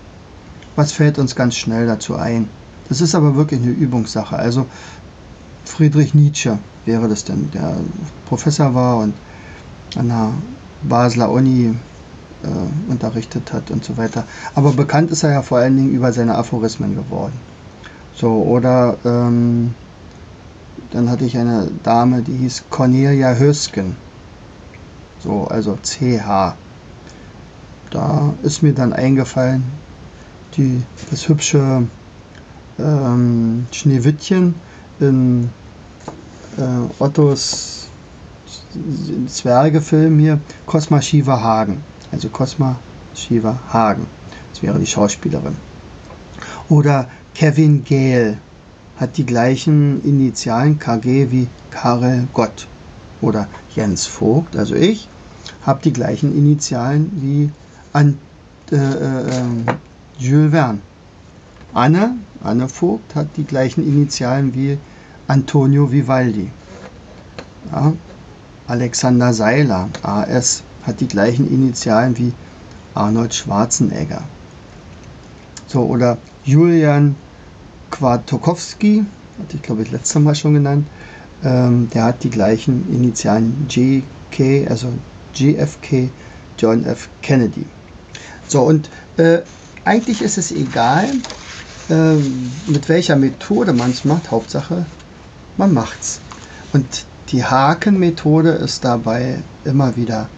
Was 0.75 0.93
fällt 0.93 1.19
uns 1.19 1.37
ganz 1.37 1.57
schnell 1.57 1.87
dazu 1.87 2.17
ein? 2.17 2.49
Das 2.89 3.01
ist 3.01 3.15
aber 3.15 3.37
wirklich 3.37 3.61
eine 3.61 3.71
Übungssache. 3.71 4.37
Also 4.37 4.67
Friedrich 5.65 6.15
Nietzsche 6.15 6.59
wäre 6.87 7.09
das 7.09 7.25
denn, 7.25 7.51
der 7.53 7.77
Professor 8.27 8.75
war 8.75 8.99
und 8.99 9.15
an 9.97 10.09
der 10.09 10.33
Basler 10.83 11.31
Uni 11.31 11.75
äh, 12.43 12.91
unterrichtet 12.91 13.53
hat 13.53 13.71
und 13.71 13.85
so 13.85 13.97
weiter. 13.97 14.25
Aber 14.55 14.73
bekannt 14.73 15.11
ist 15.11 15.23
er 15.23 15.33
ja 15.33 15.43
vor 15.43 15.59
allen 15.59 15.77
Dingen 15.77 15.93
über 15.93 16.13
seine 16.13 16.37
Aphorismen 16.37 16.95
geworden. 16.95 17.35
So, 18.15 18.31
oder 18.43 18.97
ähm, 19.05 19.75
dann 20.91 21.11
hatte 21.11 21.25
ich 21.25 21.37
eine 21.37 21.71
Dame, 21.83 22.23
die 22.23 22.37
hieß 22.37 22.65
Cornelia 22.71 23.35
Hösken. 23.35 23.97
So, 25.21 25.47
also 25.49 25.79
CH. 25.83 26.55
Da 27.91 28.35
ist 28.43 28.63
mir 28.63 28.73
dann 28.73 28.93
eingefallen, 28.93 29.65
die, 30.57 30.83
das 31.11 31.29
hübsche 31.29 31.87
ähm, 32.79 33.67
Schneewittchen 33.73 34.55
in 35.01 35.51
äh, 36.57 37.03
Ottos 37.03 37.89
Zwergefilm 39.27 40.19
hier, 40.19 40.41
Cosma 40.67 41.01
Shiva 41.01 41.41
Hagen. 41.41 41.83
Also 42.13 42.29
Cosma 42.29 42.79
Shiva 43.15 43.59
Hagen. 43.73 44.07
Das 44.53 44.63
wäre 44.63 44.79
die 44.79 44.87
Schauspielerin. 44.87 45.57
Oder 46.69 47.09
Kevin 47.35 47.85
Gale 47.85 48.39
hat 48.97 49.17
die 49.17 49.27
gleichen 49.27 50.05
Initialen 50.05 50.79
KG 50.79 51.31
wie 51.31 51.49
Karel 51.71 52.29
Gott. 52.33 52.67
Oder 53.21 53.49
Jens 53.75 54.07
Vogt, 54.07 54.57
also 54.57 54.75
ich, 54.75 55.09
habe 55.63 55.81
die 55.83 55.93
gleichen 55.93 56.37
Initialen 56.37 57.11
wie 57.17 57.51
an, 57.93 58.19
äh, 58.71 58.77
äh, 58.77 59.31
Jules 60.19 60.53
Verne. 60.53 60.81
Anne 61.75 62.17
Anne 62.49 62.69
Vogt 62.69 63.15
hat 63.15 63.29
die 63.37 63.45
gleichen 63.45 63.87
Initialen 63.87 64.55
wie 64.55 64.79
Antonio 65.27 65.93
Vivaldi. 65.93 66.51
Ja, 67.71 67.93
Alexander 68.67 69.35
Seiler, 69.35 69.89
AS, 70.03 70.63
hat 70.85 71.01
die 71.01 71.09
gleichen 71.09 71.47
Initialen 71.53 72.17
wie 72.17 72.33
Arnold 72.95 73.35
Schwarzenegger. 73.35 74.23
So, 75.67 75.83
oder 75.83 76.17
Julian 76.45 77.15
Kwartokowski, 77.91 79.05
hatte 79.39 79.57
ich 79.57 79.63
glaube 79.63 79.83
ich 79.83 79.91
letztes 79.91 80.21
Mal 80.23 80.35
schon 80.35 80.55
genannt, 80.55 80.87
ähm, 81.45 81.91
der 81.93 82.05
hat 82.05 82.25
die 82.25 82.31
gleichen 82.31 82.91
Initialen 82.93 83.67
JK, 83.69 84.71
also 84.71 84.93
JFK, 85.35 86.11
John 86.59 86.85
F. 86.85 87.09
Kennedy. 87.23 87.67
So, 88.47 88.63
und 88.63 88.89
äh, 89.19 89.41
eigentlich 89.85 90.23
ist 90.23 90.39
es 90.39 90.51
egal, 90.53 91.11
ähm, 91.91 92.51
mit 92.67 92.89
welcher 92.89 93.17
Methode 93.17 93.73
man 93.73 93.91
es 93.91 94.05
macht. 94.05 94.31
Hauptsache, 94.31 94.85
man 95.57 95.73
macht's. 95.73 96.21
Und 96.73 97.07
die 97.31 97.45
Haken-Methode 97.45 98.51
ist 98.51 98.85
dabei 98.85 99.39
immer 99.65 99.97
wieder 99.97 100.29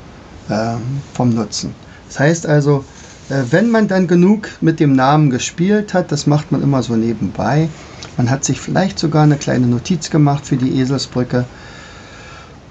ähm, 0.48 0.80
vom 1.14 1.30
Nutzen. 1.30 1.74
Das 2.08 2.18
heißt 2.18 2.46
also, 2.46 2.84
äh, 3.28 3.42
wenn 3.50 3.70
man 3.70 3.88
dann 3.88 4.06
genug 4.06 4.48
mit 4.60 4.80
dem 4.80 4.94
Namen 4.94 5.30
gespielt 5.30 5.94
hat, 5.94 6.10
das 6.12 6.26
macht 6.26 6.52
man 6.52 6.62
immer 6.62 6.82
so 6.82 6.96
nebenbei. 6.96 7.68
Man 8.16 8.30
hat 8.30 8.44
sich 8.44 8.60
vielleicht 8.60 8.98
sogar 8.98 9.22
eine 9.22 9.36
kleine 9.36 9.66
Notiz 9.66 10.10
gemacht 10.10 10.46
für 10.46 10.56
die 10.56 10.80
Eselsbrücke. 10.80 11.44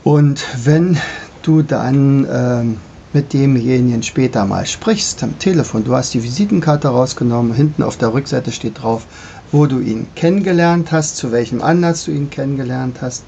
Und 0.04 0.42
wenn 0.64 0.98
du 1.42 1.62
dann 1.62 2.26
äh, 2.26 2.78
mit 3.14 3.34
demjenigen 3.34 4.04
später 4.04 4.46
mal 4.46 4.66
sprichst 4.66 5.24
am 5.24 5.40
Telefon, 5.40 5.84
du 5.84 5.96
hast 5.96 6.14
die 6.14 6.24
Visitenkarte 6.24 6.90
rausgenommen, 6.90 7.54
hinten 7.54 7.84
auf 7.84 7.98
der 7.98 8.14
Rückseite 8.14 8.52
steht 8.52 8.82
drauf, 8.82 9.06
wo 9.52 9.66
du 9.66 9.80
ihn 9.80 10.08
kennengelernt 10.16 10.92
hast, 10.92 11.18
zu 11.18 11.32
welchem 11.32 11.62
Anlass 11.62 12.06
du 12.06 12.12
ihn 12.12 12.30
kennengelernt 12.30 13.02
hast. 13.02 13.24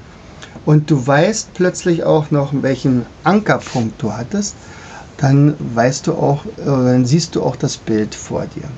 Und 0.64 0.90
du 0.90 1.04
weißt 1.04 1.54
plötzlich 1.54 2.04
auch 2.04 2.30
noch, 2.30 2.52
welchen 2.52 3.06
Ankerpunkt 3.24 4.00
du 4.00 4.12
hattest, 4.12 4.54
dann 5.16 5.54
weißt 5.74 6.06
du 6.06 6.14
auch, 6.14 6.44
äh, 6.46 6.64
dann 6.64 7.04
siehst 7.04 7.34
du 7.34 7.42
auch 7.42 7.56
das 7.56 7.76
Bild 7.76 8.14
vor 8.14 8.46
dir. 8.46 8.68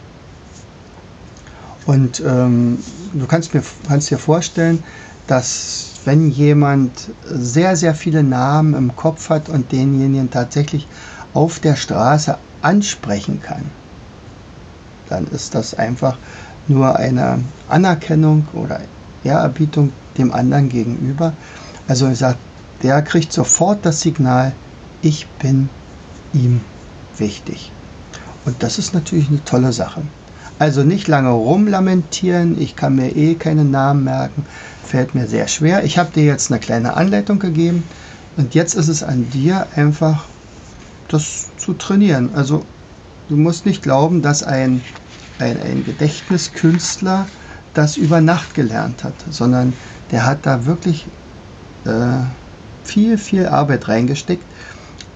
Und 1.86 2.22
ähm, 2.26 2.78
du 3.12 3.26
kannst, 3.26 3.52
mir, 3.52 3.62
kannst 3.86 4.10
dir 4.10 4.18
vorstellen, 4.18 4.82
dass 5.26 5.93
wenn 6.04 6.30
jemand 6.30 7.10
sehr, 7.24 7.76
sehr 7.76 7.94
viele 7.94 8.22
Namen 8.22 8.74
im 8.74 8.94
Kopf 8.96 9.30
hat 9.30 9.48
und 9.48 9.72
denjenigen 9.72 10.30
tatsächlich 10.30 10.86
auf 11.32 11.60
der 11.60 11.76
Straße 11.76 12.36
ansprechen 12.62 13.40
kann, 13.42 13.62
dann 15.08 15.26
ist 15.28 15.54
das 15.54 15.74
einfach 15.74 16.16
nur 16.68 16.96
eine 16.96 17.40
Anerkennung 17.68 18.46
oder 18.52 18.80
Ehrerbietung 19.22 19.92
dem 20.18 20.32
anderen 20.32 20.68
gegenüber. 20.68 21.32
Also 21.88 22.08
ich 22.08 22.18
sage, 22.18 22.38
der 22.82 23.02
kriegt 23.02 23.32
sofort 23.32 23.84
das 23.84 24.00
Signal, 24.00 24.52
ich 25.02 25.26
bin 25.38 25.68
ihm 26.32 26.60
wichtig. 27.16 27.70
Und 28.44 28.62
das 28.62 28.78
ist 28.78 28.94
natürlich 28.94 29.28
eine 29.28 29.44
tolle 29.44 29.72
Sache. 29.72 30.02
Also 30.58 30.82
nicht 30.82 31.08
lange 31.08 31.30
rumlamentieren, 31.30 32.60
ich 32.60 32.76
kann 32.76 32.94
mir 32.94 33.16
eh 33.16 33.34
keine 33.34 33.64
Namen 33.64 34.04
merken, 34.04 34.46
fällt 34.84 35.14
mir 35.14 35.26
sehr 35.26 35.48
schwer. 35.48 35.84
Ich 35.84 35.98
habe 35.98 36.12
dir 36.12 36.24
jetzt 36.24 36.50
eine 36.50 36.60
kleine 36.60 36.94
Anleitung 36.96 37.38
gegeben 37.38 37.84
und 38.36 38.54
jetzt 38.54 38.74
ist 38.74 38.88
es 38.88 39.02
an 39.02 39.30
dir 39.30 39.66
einfach 39.74 40.24
das 41.08 41.50
zu 41.56 41.74
trainieren. 41.74 42.30
Also 42.34 42.64
du 43.28 43.36
musst 43.36 43.66
nicht 43.66 43.82
glauben, 43.82 44.22
dass 44.22 44.42
ein, 44.42 44.82
ein, 45.38 45.60
ein 45.60 45.84
Gedächtniskünstler 45.84 47.26
das 47.74 47.96
über 47.96 48.20
Nacht 48.20 48.54
gelernt 48.54 49.04
hat, 49.04 49.14
sondern 49.30 49.72
der 50.10 50.26
hat 50.26 50.46
da 50.46 50.64
wirklich 50.64 51.06
äh, 51.84 52.22
viel, 52.84 53.18
viel 53.18 53.46
Arbeit 53.46 53.88
reingesteckt, 53.88 54.44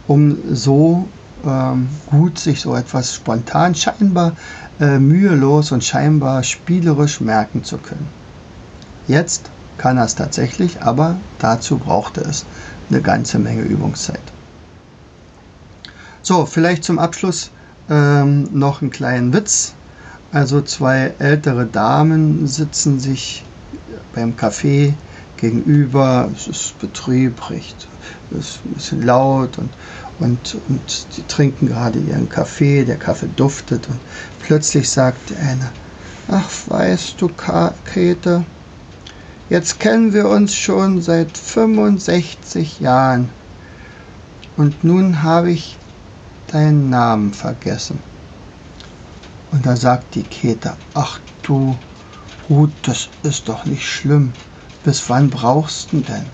um 0.07 0.37
so 0.54 1.09
ähm, 1.44 1.88
gut 2.07 2.38
sich 2.38 2.61
so 2.61 2.74
etwas 2.74 3.14
spontan, 3.14 3.74
scheinbar 3.74 4.35
äh, 4.81 4.98
mühelos 4.98 5.72
und 5.72 5.85
scheinbar 5.85 6.42
spielerisch 6.42 7.20
merken 7.20 7.62
zu 7.64 7.78
können. 7.78 8.09
Jetzt 9.07 9.50
kann 9.79 9.97
er 9.97 10.05
es 10.05 10.14
tatsächlich, 10.14 10.83
aber 10.83 11.17
dazu 11.38 11.79
brauchte 11.79 12.21
es 12.21 12.45
eine 12.91 13.01
ganze 13.01 13.38
Menge 13.38 13.62
Übungszeit. 13.62 14.21
So, 16.23 16.45
vielleicht 16.47 16.85
zum 16.85 16.99
Abschluss 16.99 17.51
ähm, 17.88 18.49
noch 18.53 18.83
einen 18.83 18.91
kleinen 18.91 19.33
Witz. 19.33 19.73
Also 20.33 20.61
zwei 20.61 21.14
ältere 21.19 21.64
Damen 21.64 22.47
sitzen 22.47 23.01
sich 23.01 23.45
beim 24.14 24.37
Kaffee 24.37 24.93
gegenüber. 25.38 26.29
Es 26.35 26.49
ist 26.49 26.79
betrübrig, 26.81 27.75
es 28.31 28.38
ist 28.38 28.61
ein 28.64 28.75
bisschen 28.75 29.03
laut 29.03 29.57
und, 29.59 29.71
und, 30.19 30.57
und 30.69 31.07
die 31.17 31.23
trinken 31.29 31.69
gerade 31.69 31.99
ihren 31.99 32.29
Kaffee. 32.29 32.85
Der 32.85 32.99
Kaffee 32.99 33.31
duftet 33.37 33.88
und 33.88 33.99
plötzlich 34.43 34.91
sagt 34.91 35.33
eine, 35.41 35.71
ach 36.29 36.51
weißt 36.67 37.21
du, 37.23 37.31
Käthe, 37.87 38.45
Jetzt 39.50 39.80
kennen 39.80 40.12
wir 40.12 40.28
uns 40.28 40.54
schon 40.54 41.00
seit 41.00 41.37
65 41.38 42.80
Jahren. 42.80 43.30
Und 44.58 44.84
nun 44.84 45.22
habe 45.22 45.50
ich 45.50 45.78
deinen 46.48 46.90
Namen 46.90 47.32
vergessen. 47.32 47.98
Und 49.50 49.64
da 49.64 49.76
sagt 49.76 50.14
die 50.14 50.22
Käthe, 50.22 50.76
ach 50.92 51.18
du, 51.42 51.76
Ruth, 52.50 52.72
das 52.82 53.08
ist 53.22 53.48
doch 53.48 53.64
nicht 53.64 53.87
schlimm. 53.87 54.34
Bis 54.84 55.08
wann 55.08 55.30
brauchst 55.30 55.92
du 55.92 56.00
denn? 56.00 56.26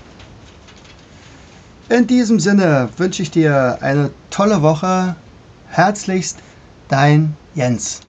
In 1.87 2.07
diesem 2.07 2.39
Sinne 2.39 2.89
wünsche 2.97 3.21
ich 3.21 3.31
dir 3.31 3.77
eine 3.81 4.11
tolle 4.31 4.61
Woche. 4.61 5.15
Herzlichst, 5.69 6.39
dein 6.89 7.35
Jens. 7.53 8.01